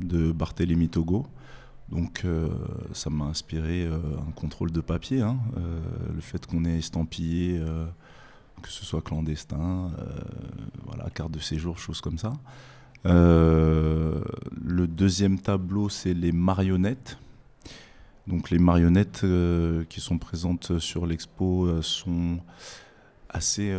[0.00, 1.24] de Barthélemy Togo.
[1.92, 2.48] Donc euh,
[2.94, 5.78] ça m'a inspiré euh, un contrôle de papier, hein, euh,
[6.14, 7.60] le fait qu'on ait estampillé,
[8.62, 9.90] que ce soit clandestin,
[10.86, 12.32] voilà, carte de séjour, choses comme ça.
[13.04, 14.22] Le
[14.86, 17.18] deuxième tableau, c'est les marionnettes.
[18.28, 19.26] Donc les marionnettes
[19.88, 22.38] qui sont présentes sur l'expo sont
[23.28, 23.76] assez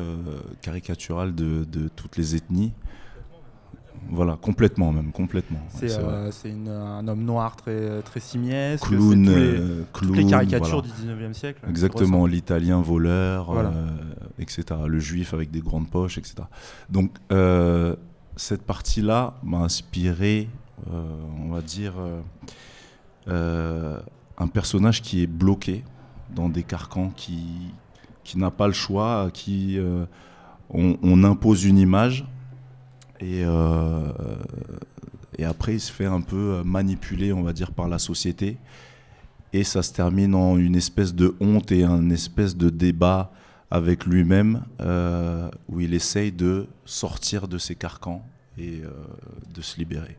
[0.61, 2.73] caricaturales de toutes les ethnies.
[4.09, 5.59] Voilà, complètement même, complètement.
[5.69, 6.29] C'est euh,
[6.99, 8.85] un homme noir très, très simiesque.
[8.85, 11.15] Clown, tous les, euh, toutes les clown, caricatures voilà.
[11.15, 11.61] du 19e siècle.
[11.63, 13.69] qui Exactement, l'italien voleur, Voilà.
[13.69, 13.89] euh,
[14.39, 14.63] etc.
[14.87, 16.35] Le juif avec des grandes poches, etc.
[16.89, 17.95] Donc, euh,
[18.35, 20.47] cette partie-là m'a inspiré,
[20.91, 22.21] euh, on va dire, euh,
[23.29, 23.99] euh,
[24.37, 25.83] un personnage qui est bloqué
[26.35, 27.71] dans des carcans, qui,
[28.23, 30.05] qui n'a pas le choix, à qui euh,
[30.69, 32.25] on, on impose une image.
[33.23, 34.11] Et, euh,
[35.37, 38.57] et après, il se fait un peu manipuler, on va dire, par la société.
[39.53, 43.31] Et ça se termine en une espèce de honte et un espèce de débat
[43.71, 48.23] avec lui-même euh, où il essaye de sortir de ses carcans
[48.57, 48.89] et euh,
[49.53, 50.17] de se libérer.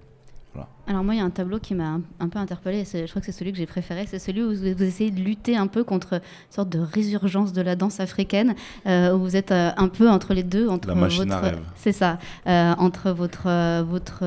[0.55, 0.69] Voilà.
[0.87, 3.20] Alors moi, il y a un tableau qui m'a un, un peu interpellée, je crois
[3.20, 5.66] que c'est celui que j'ai préféré, c'est celui où vous, vous essayez de lutter un
[5.66, 6.20] peu contre une
[6.51, 8.55] sorte de résurgence de la danse africaine,
[8.87, 11.41] euh, où vous êtes euh, un peu entre les deux, entre La machine votre, à
[11.41, 11.59] rêve.
[11.74, 13.45] c'est ça, euh, entre votre
[13.82, 14.24] votre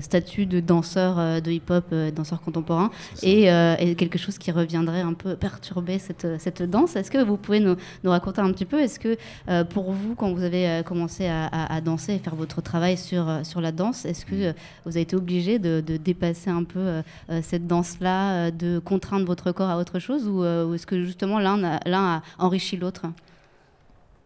[0.00, 2.90] statut de danseur de hip-hop, danseur contemporain,
[3.22, 6.96] et, et quelque chose qui reviendrait un peu perturber cette cette danse.
[6.96, 9.16] Est-ce que vous pouvez nous, nous raconter un petit peu Est-ce que
[9.70, 13.24] pour vous, quand vous avez commencé à, à- à danser et faire votre travail sur
[13.44, 14.52] sur la danse, est-ce que euh,
[14.84, 19.26] vous avez été obligé de, dépasser un peu euh, euh, cette danse-là, euh, de contraindre
[19.26, 23.06] votre corps à autre chose, ou, est-ce que justement l'un a, a enrichi l'autre?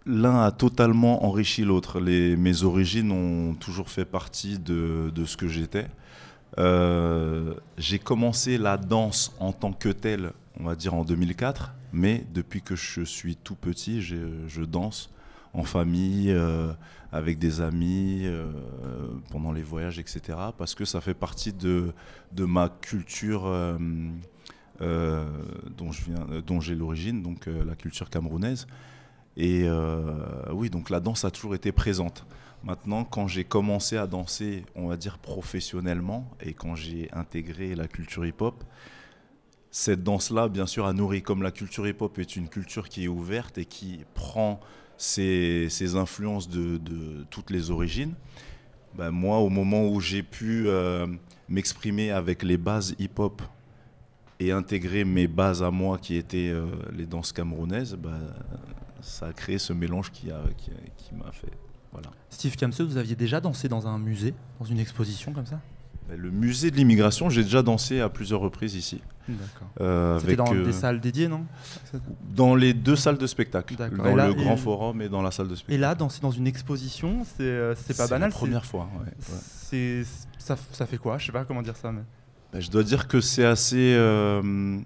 [0.06, 2.00] L'un a totalement enrichi l'autre.
[2.00, 5.86] Mes origines ont toujours fait partie de, ce que j'étais.
[7.76, 12.62] J'ai commencé la danse en tant que telle, on va dire en 2004, mais depuis
[12.62, 15.10] que je suis tout petit, je, danse
[15.52, 16.34] en famille,
[17.12, 18.50] avec des amis, euh,
[19.30, 20.38] pendant les voyages, etc.
[20.56, 21.92] Parce que ça fait partie de,
[22.32, 23.78] de ma culture euh,
[24.80, 25.26] euh,
[25.76, 25.90] dont
[26.46, 28.66] dont j'ai l'origine, donc la culture camerounaise.
[29.36, 29.68] Et
[30.52, 32.26] oui, donc la danse a toujours été présente.
[32.64, 37.86] Maintenant, quand j'ai commencé à danser, on va dire professionnellement, et quand j'ai intégré la
[37.86, 38.64] culture hip-hop,
[39.70, 41.22] cette danse-là, bien sûr, a nourri.
[41.22, 44.59] Comme la culture hip-hop est une culture qui est ouverte et qui prend
[44.99, 48.14] ses influences de, de toutes les origines,
[48.96, 51.07] ben moi, au moment où j'ai pu euh,
[51.49, 53.40] m'exprimer avec les bases hip-hop
[54.40, 58.18] et intégrer mes bases à moi qui étaient euh, les danses camerounaises, ben,
[59.01, 61.53] ça a créé ce mélange qui a- qui a- qui m'a fait.
[61.92, 62.11] Voilà.
[62.30, 65.61] Steve Kamseux, vous aviez déjà dansé dans un musée, dans une exposition comme ça?
[66.09, 69.01] Ben, Le musée de l'immigration, j'ai déjà dansé à plusieurs reprises ici.
[69.28, 69.68] D'accord.
[69.80, 71.44] Euh, C'était dans euh, des salles dédiées, non?
[72.34, 75.48] Dans les deux salles de spectacle, dans là- le grand forum et dans la salle
[75.48, 75.74] de spectacle.
[75.74, 78.30] Et là, danser dans une exposition, c'est euh, pas C'est la banal.
[78.30, 79.38] première fois, ouais, ouais.
[79.40, 80.02] C'est
[80.38, 81.18] ça, ça fait quoi?
[81.18, 82.02] Je sais pas comment dire ça, mais.
[82.52, 83.94] Ben, je dois dire que c'est assez.
[83.94, 84.78] euh,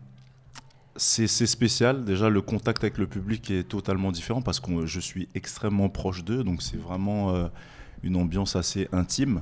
[0.96, 2.04] c'est c'est spécial.
[2.04, 6.24] Déjà, le contact avec le public est totalement différent parce que je suis extrêmement proche
[6.24, 6.42] d'eux.
[6.44, 7.46] Donc, c'est vraiment euh,
[8.02, 9.40] une ambiance assez intime.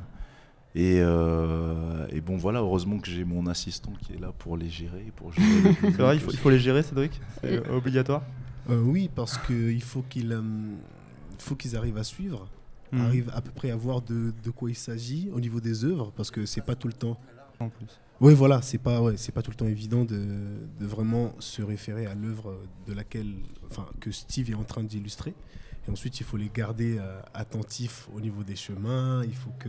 [0.75, 4.68] Et, euh, et bon, voilà, heureusement que j'ai mon assistant qui est là pour les
[4.71, 5.12] gérer.
[5.16, 6.37] Pour gérer le public C'est vrai, il faut, il aussi.
[6.39, 8.23] faut les gérer, Cédric C'est euh, obligatoire
[8.68, 10.43] Euh, oui, parce qu'il faut qu'ils euh,
[11.39, 12.49] faut qu'ils arrivent à suivre,
[12.93, 13.01] Mhm.
[13.03, 16.11] arrivent à peu près à voir de, de quoi il s'agit au niveau des œuvres,
[16.16, 17.21] parce que c'est pas tout le temps.
[17.61, 17.87] En plus.
[18.21, 20.16] Oui, voilà, c'est pas, ouais, c'est pas tout le temps évident de,
[20.81, 22.59] de vraiment se référer à l'œuvre
[22.89, 23.33] de laquelle,
[23.71, 25.35] enfin, que Steve est en train d'illustrer.
[25.87, 29.23] Et ensuite, il faut les garder euh, attentifs au niveau des chemins.
[29.25, 29.68] Il faut que,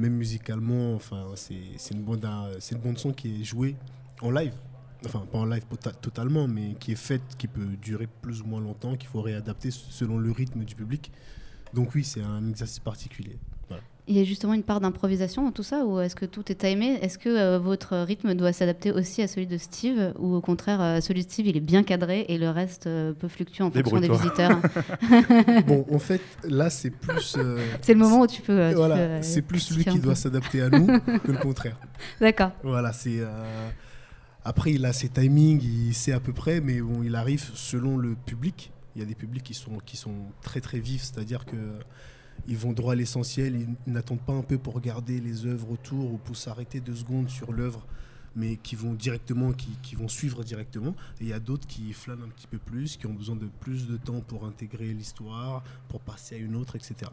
[0.00, 3.76] même musicalement, enfin, c'est une bande, à- c'est une bande son qui est jouée
[4.22, 4.54] en live.
[5.06, 5.64] Enfin, pas en live
[6.02, 9.70] totalement, mais qui est faite, qui peut durer plus ou moins longtemps, qu'il faut réadapter
[9.70, 11.10] selon le rythme du public.
[11.72, 13.38] Donc oui, c'est un exercice particulier.
[14.08, 16.56] Il y a justement une part d'improvisation dans tout ça, ou est-ce que tout est
[16.56, 20.40] timé Est-ce que euh, votre rythme doit s'adapter aussi à celui de Steve, ou au
[20.40, 23.62] contraire, euh, celui de Steve, il est bien cadré et le reste euh, peut fluctuer
[23.62, 24.58] en fonction des visiteurs?
[25.66, 27.34] Bon, en fait, là, c'est plus.
[27.36, 30.00] euh, C'est le moment où tu peux, euh, tu voilà, euh, c'est plus lui qui
[30.00, 30.86] doit s'adapter à nous
[31.24, 31.76] que le contraire.
[32.20, 32.50] D'accord.
[32.64, 33.20] Voilà, c'est.
[33.20, 33.68] euh,
[34.44, 37.96] Après, il a ses timings, il sait à peu près, mais bon, il arrive selon
[37.96, 38.72] le public.
[38.96, 41.56] Il y a des publics qui sont, qui sont très très vifs, c'est-à-dire que
[42.48, 46.12] ils vont droit à l'essentiel, ils n'attendent pas un peu pour regarder les œuvres autour
[46.14, 47.86] ou pour s'arrêter deux secondes sur l'œuvre,
[48.36, 50.94] mais qui vont directement, qui, qui vont suivre directement.
[51.20, 53.46] Et il y a d'autres qui flânent un petit peu plus, qui ont besoin de
[53.60, 57.10] plus de temps pour intégrer l'histoire, pour passer à une autre, etc.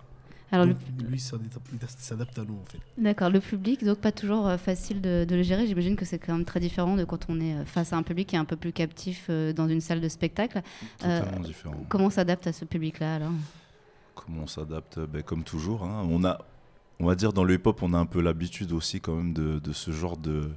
[0.50, 2.78] Alors, le- Donc, lui, il s'adapte à nous, en fait.
[2.98, 5.68] D'accord, le public, donc pas toujours euh, facile de, de le gérer.
[5.68, 8.04] J'imagine que c'est quand même très différent de quand on est euh, face à un
[8.04, 10.62] public qui est un peu plus captif euh, dans une salle de spectacle.
[11.04, 11.86] Euh, Totalement différent.
[11.90, 13.32] Comment on s'adapte à ce public-là alors?
[14.26, 15.84] Comment on s'adapte Ben, Comme toujours.
[15.84, 16.06] hein.
[16.10, 16.40] On, a,
[17.00, 19.60] on va dire dans le hip-hop, on a un peu l'habitude aussi quand même de,
[19.74, 20.50] ce genre de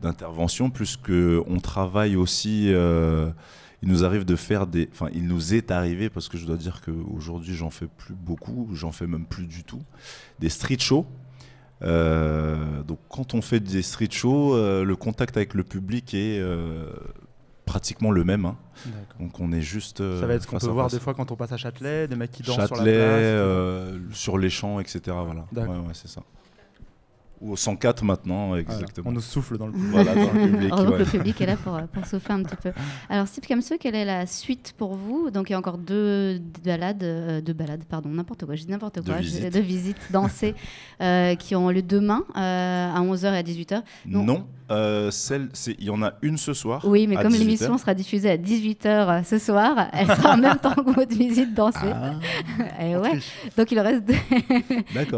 [0.00, 1.12] d'intervention, puisque
[1.46, 2.72] on travaille aussi.
[2.72, 3.30] euh,
[3.84, 4.88] il nous arrive de faire des.
[4.92, 8.68] Enfin, il nous est arrivé, parce que je dois dire qu'aujourd'hui, j'en fais plus beaucoup,
[8.72, 9.82] j'en fais même plus du tout,
[10.38, 11.04] des street shows.
[11.82, 16.40] Euh, donc, quand on fait des street shows, euh, le contact avec le public est
[17.64, 18.44] pratiquement le même.
[18.46, 18.56] hein.
[19.20, 20.00] Donc, on est juste.
[20.00, 20.94] euh, Ça va être ce qu'on peut voir face.
[20.94, 23.20] des fois quand on passe à Châtelet, des mecs qui dansent sur la Châtelet, place.
[23.22, 25.00] euh, sur les champs, etc.
[25.06, 25.44] Voilà.
[25.52, 26.22] Ouais, ouais, c'est ça.
[27.42, 29.10] Ou au 104 maintenant, exactement.
[29.10, 29.90] On nous souffle dans le public.
[29.90, 30.70] Voilà, dans le public.
[30.70, 30.98] Que ouais.
[30.98, 32.70] le public est là pour, pour souffler un petit peu.
[33.08, 36.40] Alors, Steve Kamseux, quelle est la suite pour vous Donc, il y a encore deux
[36.64, 39.52] balades, euh, deux balades, pardon, n'importe quoi, je dis n'importe Deux quoi, je- visites.
[39.52, 40.54] deux visites dansées
[41.00, 43.82] euh, qui ont lieu demain euh, à 11h et à 18h.
[44.06, 45.10] Non, euh,
[45.66, 46.82] il y en a une ce soir.
[46.86, 50.56] Oui, mais comme 18 l'émission sera diffusée à 18h ce soir, elle sera en même
[50.58, 51.78] temps que votre visite dansée.
[51.92, 52.14] Ah,
[52.80, 53.18] Et ouais.
[53.56, 54.14] Donc il reste deux.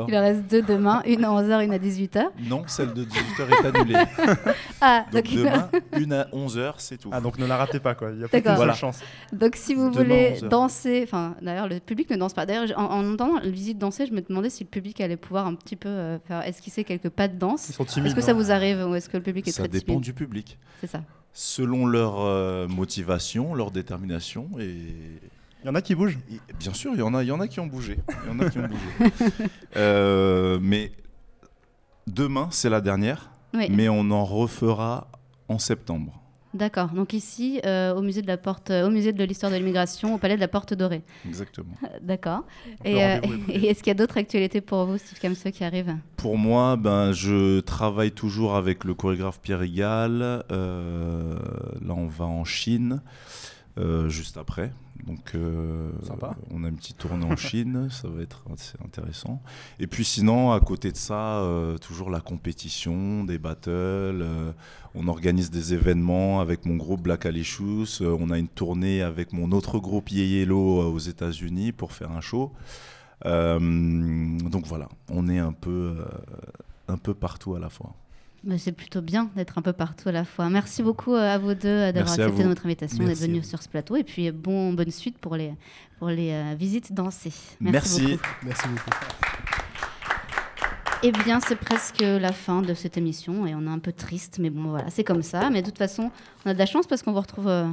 [0.08, 2.13] Il en reste deux demain, une à 11h, une à 18h.
[2.48, 4.04] Non, celle de 18h est annulée.
[4.80, 7.08] Ah, donc demain, une à 11h, c'est tout.
[7.12, 8.10] Ah, donc ne la ratez pas, quoi.
[8.12, 8.74] Il y a seule Voilà.
[8.74, 9.00] chance.
[9.32, 10.48] Donc si vous Demain, voulez 11 heures.
[10.50, 12.44] danser, enfin d'ailleurs le public ne danse pas.
[12.44, 15.46] D'ailleurs en, en entendant la visite danser, je me demandais si le public allait pouvoir
[15.46, 17.68] un petit peu euh, faire esquisser quelques pas de danse?
[17.70, 19.62] Ils sont timides, Est-ce que ça vous arrive ou est-ce que le public est Ça
[19.62, 20.02] très dépend timide?
[20.04, 20.58] du public.
[20.80, 21.02] C'est ça.
[21.32, 24.76] Selon leur euh, motivation, leur détermination et.
[25.62, 26.18] Il y en a qui bougent
[26.60, 27.96] Bien sûr, il y en a, il y en a qui ont bougé.
[28.26, 29.10] Il y en a qui ont bougé.
[29.76, 30.92] Euh, mais
[32.06, 33.30] demain, c'est la dernière.
[33.52, 33.68] Oui.
[33.70, 35.08] Mais on en refera
[35.48, 36.20] en septembre.
[36.54, 36.90] D'accord.
[36.90, 40.14] Donc ici euh, au musée de la Porte, euh, au musée de l'histoire de l'immigration,
[40.14, 41.02] au palais de la Porte Dorée.
[41.26, 41.74] Exactement.
[42.00, 42.44] D'accord.
[42.84, 45.96] Et, euh, et est-ce qu'il y a d'autres actualités pour vous, Steve Kamseux, qui arrivent?
[46.16, 49.62] Pour moi, ben, je travaille toujours avec le chorégraphe Pierre.
[49.62, 50.38] Euh,
[51.82, 53.00] là, on va en Chine
[53.78, 54.72] euh, juste après.
[55.06, 56.36] Donc, euh, Sympa.
[56.50, 57.88] on a une petite tournée en Chine.
[57.90, 59.42] Ça va être assez intéressant.
[59.78, 64.24] Et puis, sinon, à côté de ça, euh, toujours la compétition, des battles.
[64.94, 67.26] on organise des événements avec mon groupe Black.
[67.26, 72.12] Euh, on a une tournée avec mon autre groupe Ye Yellow aux États-Unis pour faire
[72.12, 72.52] un show.
[73.24, 75.96] Donc voilà, on est un peu,
[76.88, 77.94] un peu partout à la fois.
[78.46, 80.50] Mais C'est plutôt bien d'être un peu partout à la fois.
[80.50, 83.48] Merci beaucoup euh, à vous deux euh, d'avoir Merci accepté notre invitation, d'être Merci venus
[83.48, 83.96] sur ce plateau.
[83.96, 85.54] Et puis euh, bon, bonne suite pour les,
[85.98, 87.32] pour les euh, visites dansées.
[87.60, 88.02] Merci.
[88.02, 88.22] beaucoup.
[88.44, 88.90] Merci beaucoup.
[91.06, 94.38] Eh bien, c'est presque la fin de cette émission et on est un peu triste,
[94.38, 95.50] mais bon, voilà, c'est comme ça.
[95.50, 96.10] Mais de toute façon,
[96.46, 97.66] on a de la chance parce qu'on vous retrouve euh,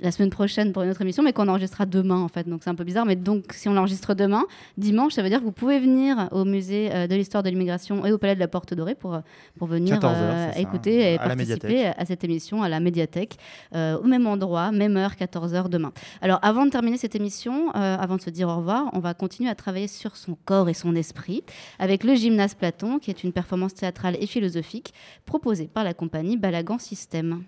[0.00, 2.48] la semaine prochaine pour une autre émission, mais qu'on enregistrera demain en fait.
[2.48, 4.44] Donc c'est un peu bizarre, mais donc si on l'enregistre demain,
[4.76, 8.04] dimanche, ça veut dire que vous pouvez venir au musée euh, de l'histoire de l'immigration
[8.04, 9.20] et au palais de la Porte Dorée pour, euh,
[9.58, 12.80] pour venir 14 heures, euh, ça, écouter et à participer à cette émission à la
[12.80, 13.36] médiathèque,
[13.74, 15.92] euh, au même endroit, même heure, 14h demain.
[16.20, 19.50] Alors avant de terminer cette émission, avant de se dire au revoir, on va continuer
[19.50, 21.42] à travailler sur son corps et son esprit
[21.78, 24.92] avec le Gymnase Platon, qui est une performance théâtrale et philosophique
[25.24, 27.44] proposée par la compagnie Balagan System.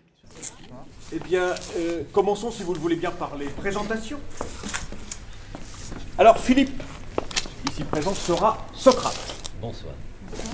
[1.14, 4.18] Eh bien, euh, commençons si vous le voulez bien par les présentations.
[6.18, 6.82] Alors, Philippe,
[7.70, 9.16] ici présent, sera Socrate.
[9.60, 9.92] Bonsoir.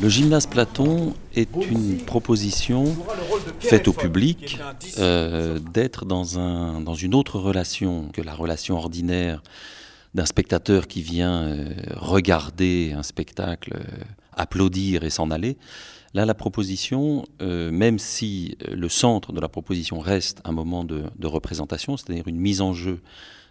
[0.03, 2.95] Le gymnase Platon est une proposition
[3.61, 4.59] faite au public
[4.99, 9.43] euh, d'être dans, un, dans une autre relation que la relation ordinaire
[10.15, 14.05] d'un spectateur qui vient euh, regarder un spectacle, euh,
[14.37, 15.57] applaudir et s'en aller.
[16.13, 20.83] Là, la proposition, euh, même si euh, le centre de la proposition reste un moment
[20.83, 23.01] de, représentation, c'est-à-dire une mise en jeu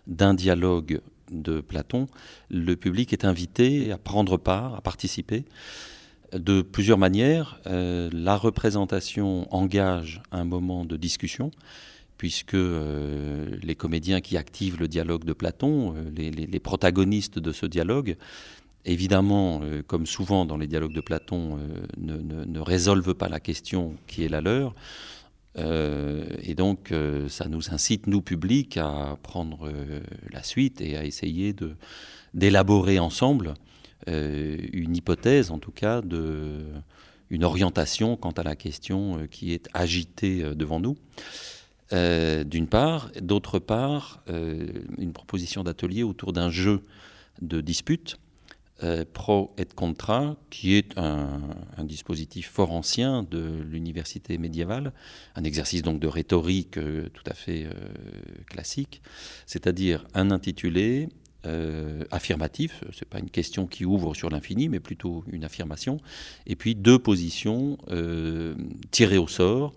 [0.07, 0.99] d'un dialogue
[1.31, 2.07] de Platon,
[2.49, 5.45] le public est invité à prendre part, à participer
[6.33, 7.61] de plusieurs manières.
[7.67, 11.51] Euh, la représentation engage un moment de discussion,
[12.17, 18.17] puisque les comédiens qui activent le dialogue de Platon, les protagonistes de ce dialogue,
[18.85, 23.95] évidemment, euh, comme souvent dans les dialogues de Platon, euh, ne, résolvent pas la question
[24.07, 24.75] qui est la leur.
[25.57, 26.93] Euh, et donc,
[27.27, 29.71] ça nous incite, nous, publics, à prendre
[30.31, 31.55] la suite et à essayer
[32.33, 33.55] d'élaborer ensemble
[34.07, 36.01] une hypothèse, en tout cas,
[37.29, 40.97] une orientation quant à la question qui est agitée devant nous.
[41.91, 46.83] D'une part, d'autre part, une proposition d'atelier autour d'un jeu
[47.41, 48.17] de dispute,
[48.81, 51.41] euh, pro et contra, qui est un,
[51.83, 54.93] dispositif fort ancien de l'université médiévale,
[55.35, 57.73] un exercice donc de rhétorique euh, tout à fait euh,
[58.47, 59.01] classique,
[59.45, 61.09] c'est-à-dire un intitulé,
[62.11, 65.97] affirmatif, ce n'est pas une question qui ouvre sur l'infini, mais plutôt une affirmation,
[66.45, 67.77] et puis deux positions
[68.91, 69.73] tirées au sort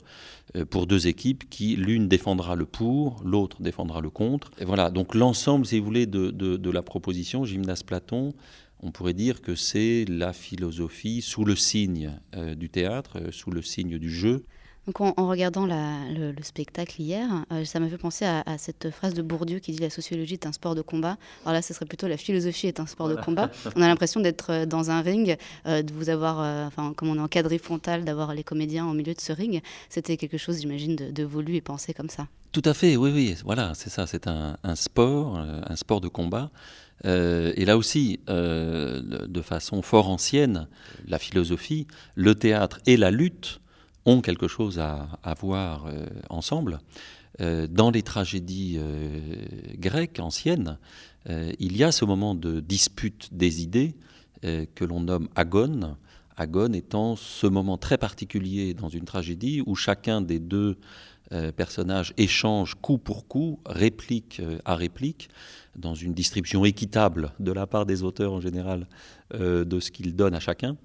[0.71, 4.51] pour deux équipes qui l'une défendra le pour, l'autre défendra le contre.
[4.59, 8.35] Et voilà, donc l'ensemble, si vous voulez, de, de, de la proposition Gymnase Platon,
[8.83, 13.51] on pourrait dire que c'est la philosophie sous le signe euh, du théâtre, euh, sous
[13.51, 14.45] le signe du jeu.
[14.87, 18.43] Donc en, en regardant la, le, le, spectacle hier, euh, ça m'a fait penser à,
[18.47, 21.19] à, cette phrase de Bourdieu qui dit la sociologie est un sport de combat.
[21.45, 23.21] Alors là, ce serait plutôt la philosophie est un sport voilà.
[23.21, 23.51] de combat.
[23.77, 27.17] On a l'impression d'être dans un ring, euh, de vous avoir, euh, enfin comme on
[27.17, 29.63] est en quadrille frontale, d'avoir les comédiens au milieu de ce ring.
[29.89, 32.27] C'était quelque chose, j'imagine, de, de, voulu et pensé comme ça.
[32.51, 36.09] Tout à fait, oui, oui, voilà, c'est ça, c'est un, un, sport, un sport de
[36.09, 36.51] combat.
[37.05, 40.69] Euh, et là aussi, euh, de façon fort ancienne,
[41.07, 43.61] la philosophie, le théâtre et la lutte
[44.05, 46.81] ont quelque chose à, à voir euh, ensemble.
[47.71, 48.79] Dans les tragédies
[49.79, 50.79] grecques anciennes,
[51.27, 53.97] il y a ce moment de dispute des idées
[54.43, 55.97] que l'on nomme agone.
[56.37, 60.77] Agone étant ce moment très particulier dans une tragédie où chacun des deux
[61.57, 65.29] personnages échange coup pour coup, réplique à réplique,
[65.77, 68.87] dans une distribution équitable de la part des auteurs en général
[69.33, 70.77] de ce qu'ils donnent à chacun.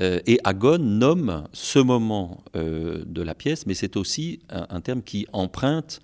[0.00, 5.02] Euh, et agone nomme ce moment euh, de la pièce, mais c'est aussi un, terme
[5.02, 6.00] qui emprunte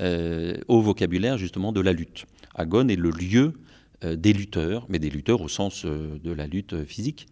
[0.00, 2.26] euh, au vocabulaire justement de la lutte.
[2.54, 3.54] Agone est le lieu
[4.04, 7.26] des lutteurs, mais des lutteurs au sens de la lutte physique.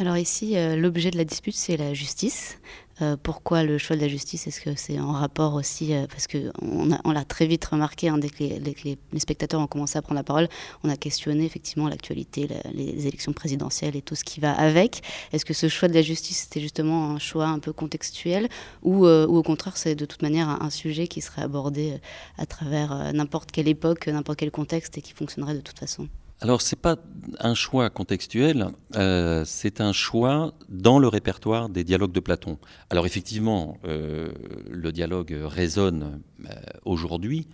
[0.00, 2.58] Alors ici, l'objet de la dispute, c'est la justice.
[3.02, 4.46] Euh, pourquoi le choix de la justice?
[4.46, 8.18] Est-ce que c'est en rapport aussi, euh, parce qu'on on l'a très vite remarqué, hein,
[8.18, 8.42] dès, que
[8.84, 10.48] les, spectateurs ont commencé à prendre la parole,
[10.84, 15.02] on a questionné effectivement l'actualité, la, les élections présidentielles et tout ce qui va avec.
[15.32, 18.48] Est-ce que ce choix de la justice, c'était justement un choix un peu contextuel
[18.82, 21.98] ou, euh, au contraire, c'est de toute manière un, sujet qui serait abordé
[22.38, 26.08] à travers n'importe quelle époque, n'importe quel contexte et qui fonctionnerait de toute façon?
[26.42, 26.96] Alors, ce n'est pas
[27.38, 32.58] un choix contextuel, euh, c'est un choix dans le répertoire des dialogues de Platon.
[32.88, 34.32] Alors, effectivement, euh,
[34.70, 36.52] le dialogue résonne euh,
[36.84, 37.46] aujourd'hui,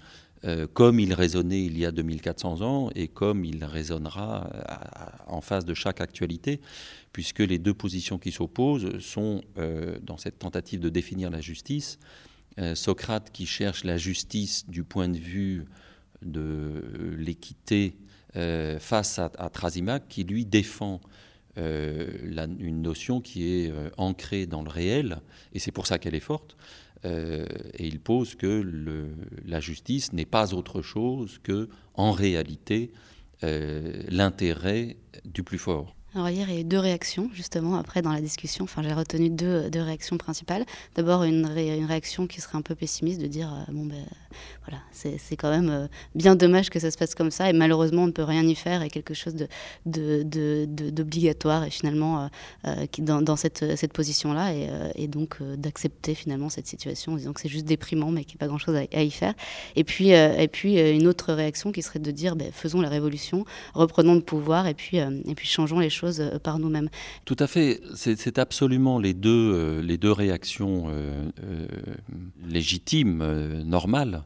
[0.74, 4.49] comme il résonnait il y a 2400 ans et comme il résonnera
[5.26, 6.61] en face de chaque actualité,
[7.11, 9.43] puisque les deux positions qui s'opposent sont,
[10.03, 11.99] dans cette tentative de définir la justice,
[12.74, 15.64] Socrate qui cherche la justice du point de vue
[16.22, 16.80] de
[17.18, 17.97] l'équité
[18.37, 21.01] euh, face à, à, Trasimac qui lui défend
[21.57, 22.07] euh,
[22.59, 25.20] une notion qui est euh, ancrée dans le réel,
[25.55, 26.57] et c'est pour ça qu'elle est forte.
[27.05, 28.68] Et il pose que
[29.45, 32.91] la justice n'est pas autre chose que, en réalité,
[33.43, 35.95] l'intérêt du plus fort.
[36.17, 38.64] Alors hier, il y a eu deux réactions, justement, après dans la discussion.
[38.64, 40.64] Enfin, j'ai retenu deux, réactions principales.
[40.95, 44.03] D'abord, une, ré, une, réaction qui serait un peu pessimiste, de dire, euh, bon, ben,
[44.67, 48.05] voilà, c'est quand même euh, bien dommage que ça se passe comme ça, et malheureusement,
[48.05, 49.37] on ne peut rien y faire, et quelque chose
[49.85, 52.31] d'obligatoire, et finalement,
[52.67, 54.55] euh, dans, cette, position-là,
[54.95, 58.39] et, donc d'accepter finalement cette situation, en disant que c'est juste déprimant, mais qu'il n'y
[58.39, 59.35] a pas grand-chose à, à, y faire.
[59.77, 63.45] Et puis, et puis une autre réaction qui serait de dire, ben, faisons la révolution,
[63.75, 66.88] reprenons le pouvoir, et puis, et puis changeons les choses euh, par nous-mêmes.
[67.24, 71.28] Tout à fait, c'est absolument les deux, euh, les deux réactions euh,
[72.46, 73.24] légitimes,
[73.64, 74.24] normales.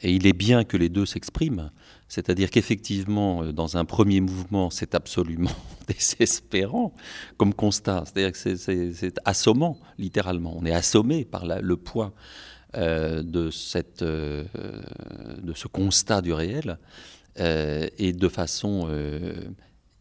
[0.00, 1.72] Et il est bien que les deux s'expriment.
[2.06, 5.50] C'est-à-dire qu'effectivement, dans un premier mouvement, c'est absolument
[5.88, 6.94] désespérant
[7.36, 8.04] comme constat.
[8.06, 8.56] C'est-à-dire que
[8.94, 10.56] c'est assommant, littéralement.
[10.56, 12.12] On est assommé par le poids
[12.74, 14.46] de, ce
[15.72, 16.78] constat du réel.
[17.36, 18.88] Et de façon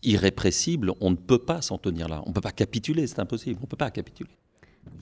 [0.08, 2.24] irrépressible, on ne peut pas s'en tenir là.
[2.26, 3.58] On ne peut pas capituler, c'est impossible.
[3.60, 4.32] On ne peut pas capituler.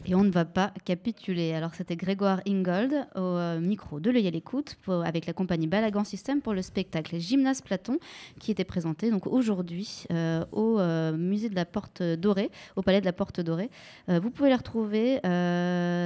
[0.08, 1.54] Et on ne va pas capituler.
[1.54, 6.04] Alors c'était Grégoire Ingold au euh, micro de l'œil à l'écoute avec la compagnie Balagan
[6.04, 7.98] System pour le spectacle Gymnase Platon
[8.40, 13.00] qui était présenté donc aujourd'hui euh, au euh, musée de la Porte Dorée, au palais
[13.00, 13.72] de la Porte Dorée.
[14.08, 15.16] Vous pouvez les retrouver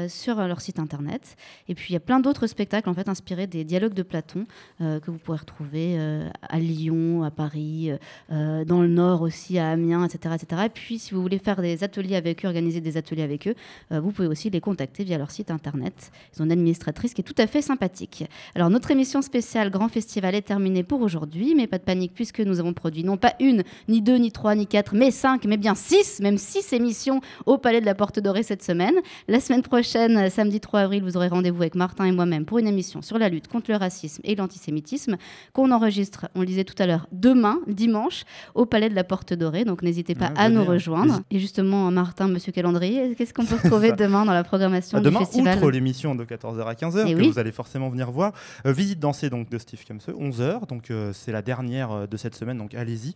[0.10, 1.36] sur leur site internet.
[1.68, 4.46] Et puis il y a plein d'autres spectacles en fait inspirés des dialogues de Platon
[4.80, 6.00] que vous pourrez retrouver
[6.42, 7.92] à Lyon, à Paris,
[8.30, 10.62] dans le Nord aussi, à Amiens, etc., etc.
[10.66, 13.56] Et puis si vous voulez faire des ateliers avec eux, organiser des ateliers avec eux,
[13.92, 16.12] vous pouvez aussi les contacter via leur site internet.
[16.36, 18.26] Ils ont une administratrice qui est tout à fait sympathique.
[18.56, 22.40] Alors, notre émission spéciale Grand Festival est terminée pour aujourd'hui, mais pas de panique puisque
[22.40, 25.58] nous avons produit non pas une, ni deux, ni trois, ni quatre, mais cinq, mais
[25.58, 28.96] bien six, même six émissions au Palais de la Porte Dorée cette semaine.
[29.28, 32.68] La semaine prochaine, samedi 3 avril, vous aurez rendez-vous avec Martin et moi-même pour une
[32.68, 35.18] émission sur la lutte contre le racisme et l'antisémitisme
[35.54, 38.24] qu'on enregistre, on le disait tout à l'heure, demain, dimanche,
[38.56, 39.66] au Palais de la Porte Dorée.
[39.66, 41.22] Donc, n'hésitez pas à nous rejoindre.
[41.32, 45.06] Et justement, Martin, monsieur Calendrier, qu'est-ce qu'on peut retrouver demain dans la programmation Bah, du
[45.06, 45.58] demain, festival.
[45.58, 47.30] outre l'émission de 14h à 15h, Eh que oui.
[47.30, 48.34] vous allez forcément venir voir,
[48.66, 52.18] euh, visite dansée donc, de Steve Kamseux, 11h, donc euh, c'est la dernière euh, de
[52.18, 53.14] cette semaine, donc allez-y.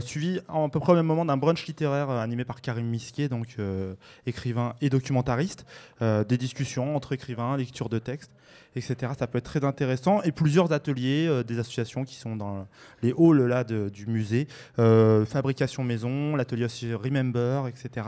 [0.00, 3.28] Suivi en à peu près au même moment d'un brunch littéraire animé par Karim Misquet,
[3.28, 3.56] donc
[4.26, 5.64] écrivain et documentariste,
[6.00, 8.30] des discussions entre écrivains, lecture de textes,
[8.76, 9.12] etc.
[9.18, 10.22] Ça peut être très intéressant.
[10.22, 12.66] Et plusieurs ateliers, euh, des associations qui sont dans
[13.02, 14.46] les halls là, du musée,
[14.78, 18.06] Euh, fabrication maison, l'atelier Remember, etc.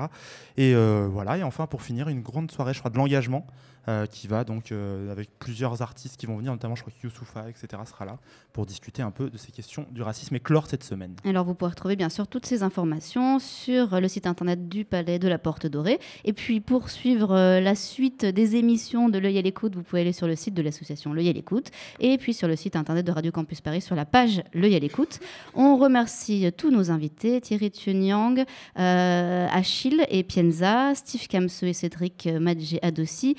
[0.57, 3.47] Et euh, voilà, et enfin pour finir, une grande soirée, je crois, de l'engagement.
[3.89, 7.07] Euh, qui va donc euh, avec plusieurs artistes qui vont venir, notamment je crois que
[7.07, 7.83] Youssoufa, etc.
[7.87, 8.19] sera là
[8.53, 11.15] pour discuter un peu de ces questions du racisme et clore cette semaine.
[11.25, 15.19] Alors vous pourrez retrouver bien sûr toutes ces informations sur le site internet du Palais
[15.19, 15.99] de la Porte Dorée.
[16.25, 20.03] Et puis pour suivre euh, la suite des émissions de L'œil à l'écoute, vous pouvez
[20.03, 21.71] aller sur le site de l'association L'œil à l'écoute
[22.01, 24.79] et puis sur le site internet de Radio Campus Paris sur la page L'œil à
[24.79, 25.21] l'écoute.
[25.55, 28.45] On remercie tous nos invités, Thierry Thunyang,
[28.79, 33.37] euh, Achille et Pienza, Steve Kamseux et Cédric Madjé Adossi,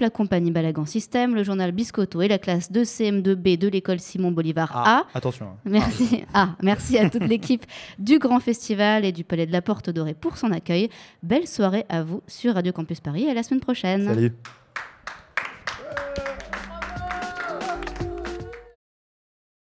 [0.00, 4.30] la compagnie Balagan System, le journal Biscotto et la classe de CM2B de l'école Simon
[4.30, 5.16] Bolivar ah, A.
[5.16, 5.46] Attention.
[5.46, 5.56] Hein.
[5.64, 6.24] Merci.
[6.34, 6.48] Ah.
[6.50, 7.64] ah, merci à toute l'équipe
[7.98, 10.90] du Grand Festival et du Palais de la Porte Dorée pour son accueil.
[11.22, 14.04] Belle soirée à vous sur Radio Campus Paris et à la semaine prochaine.
[14.04, 14.32] Salut.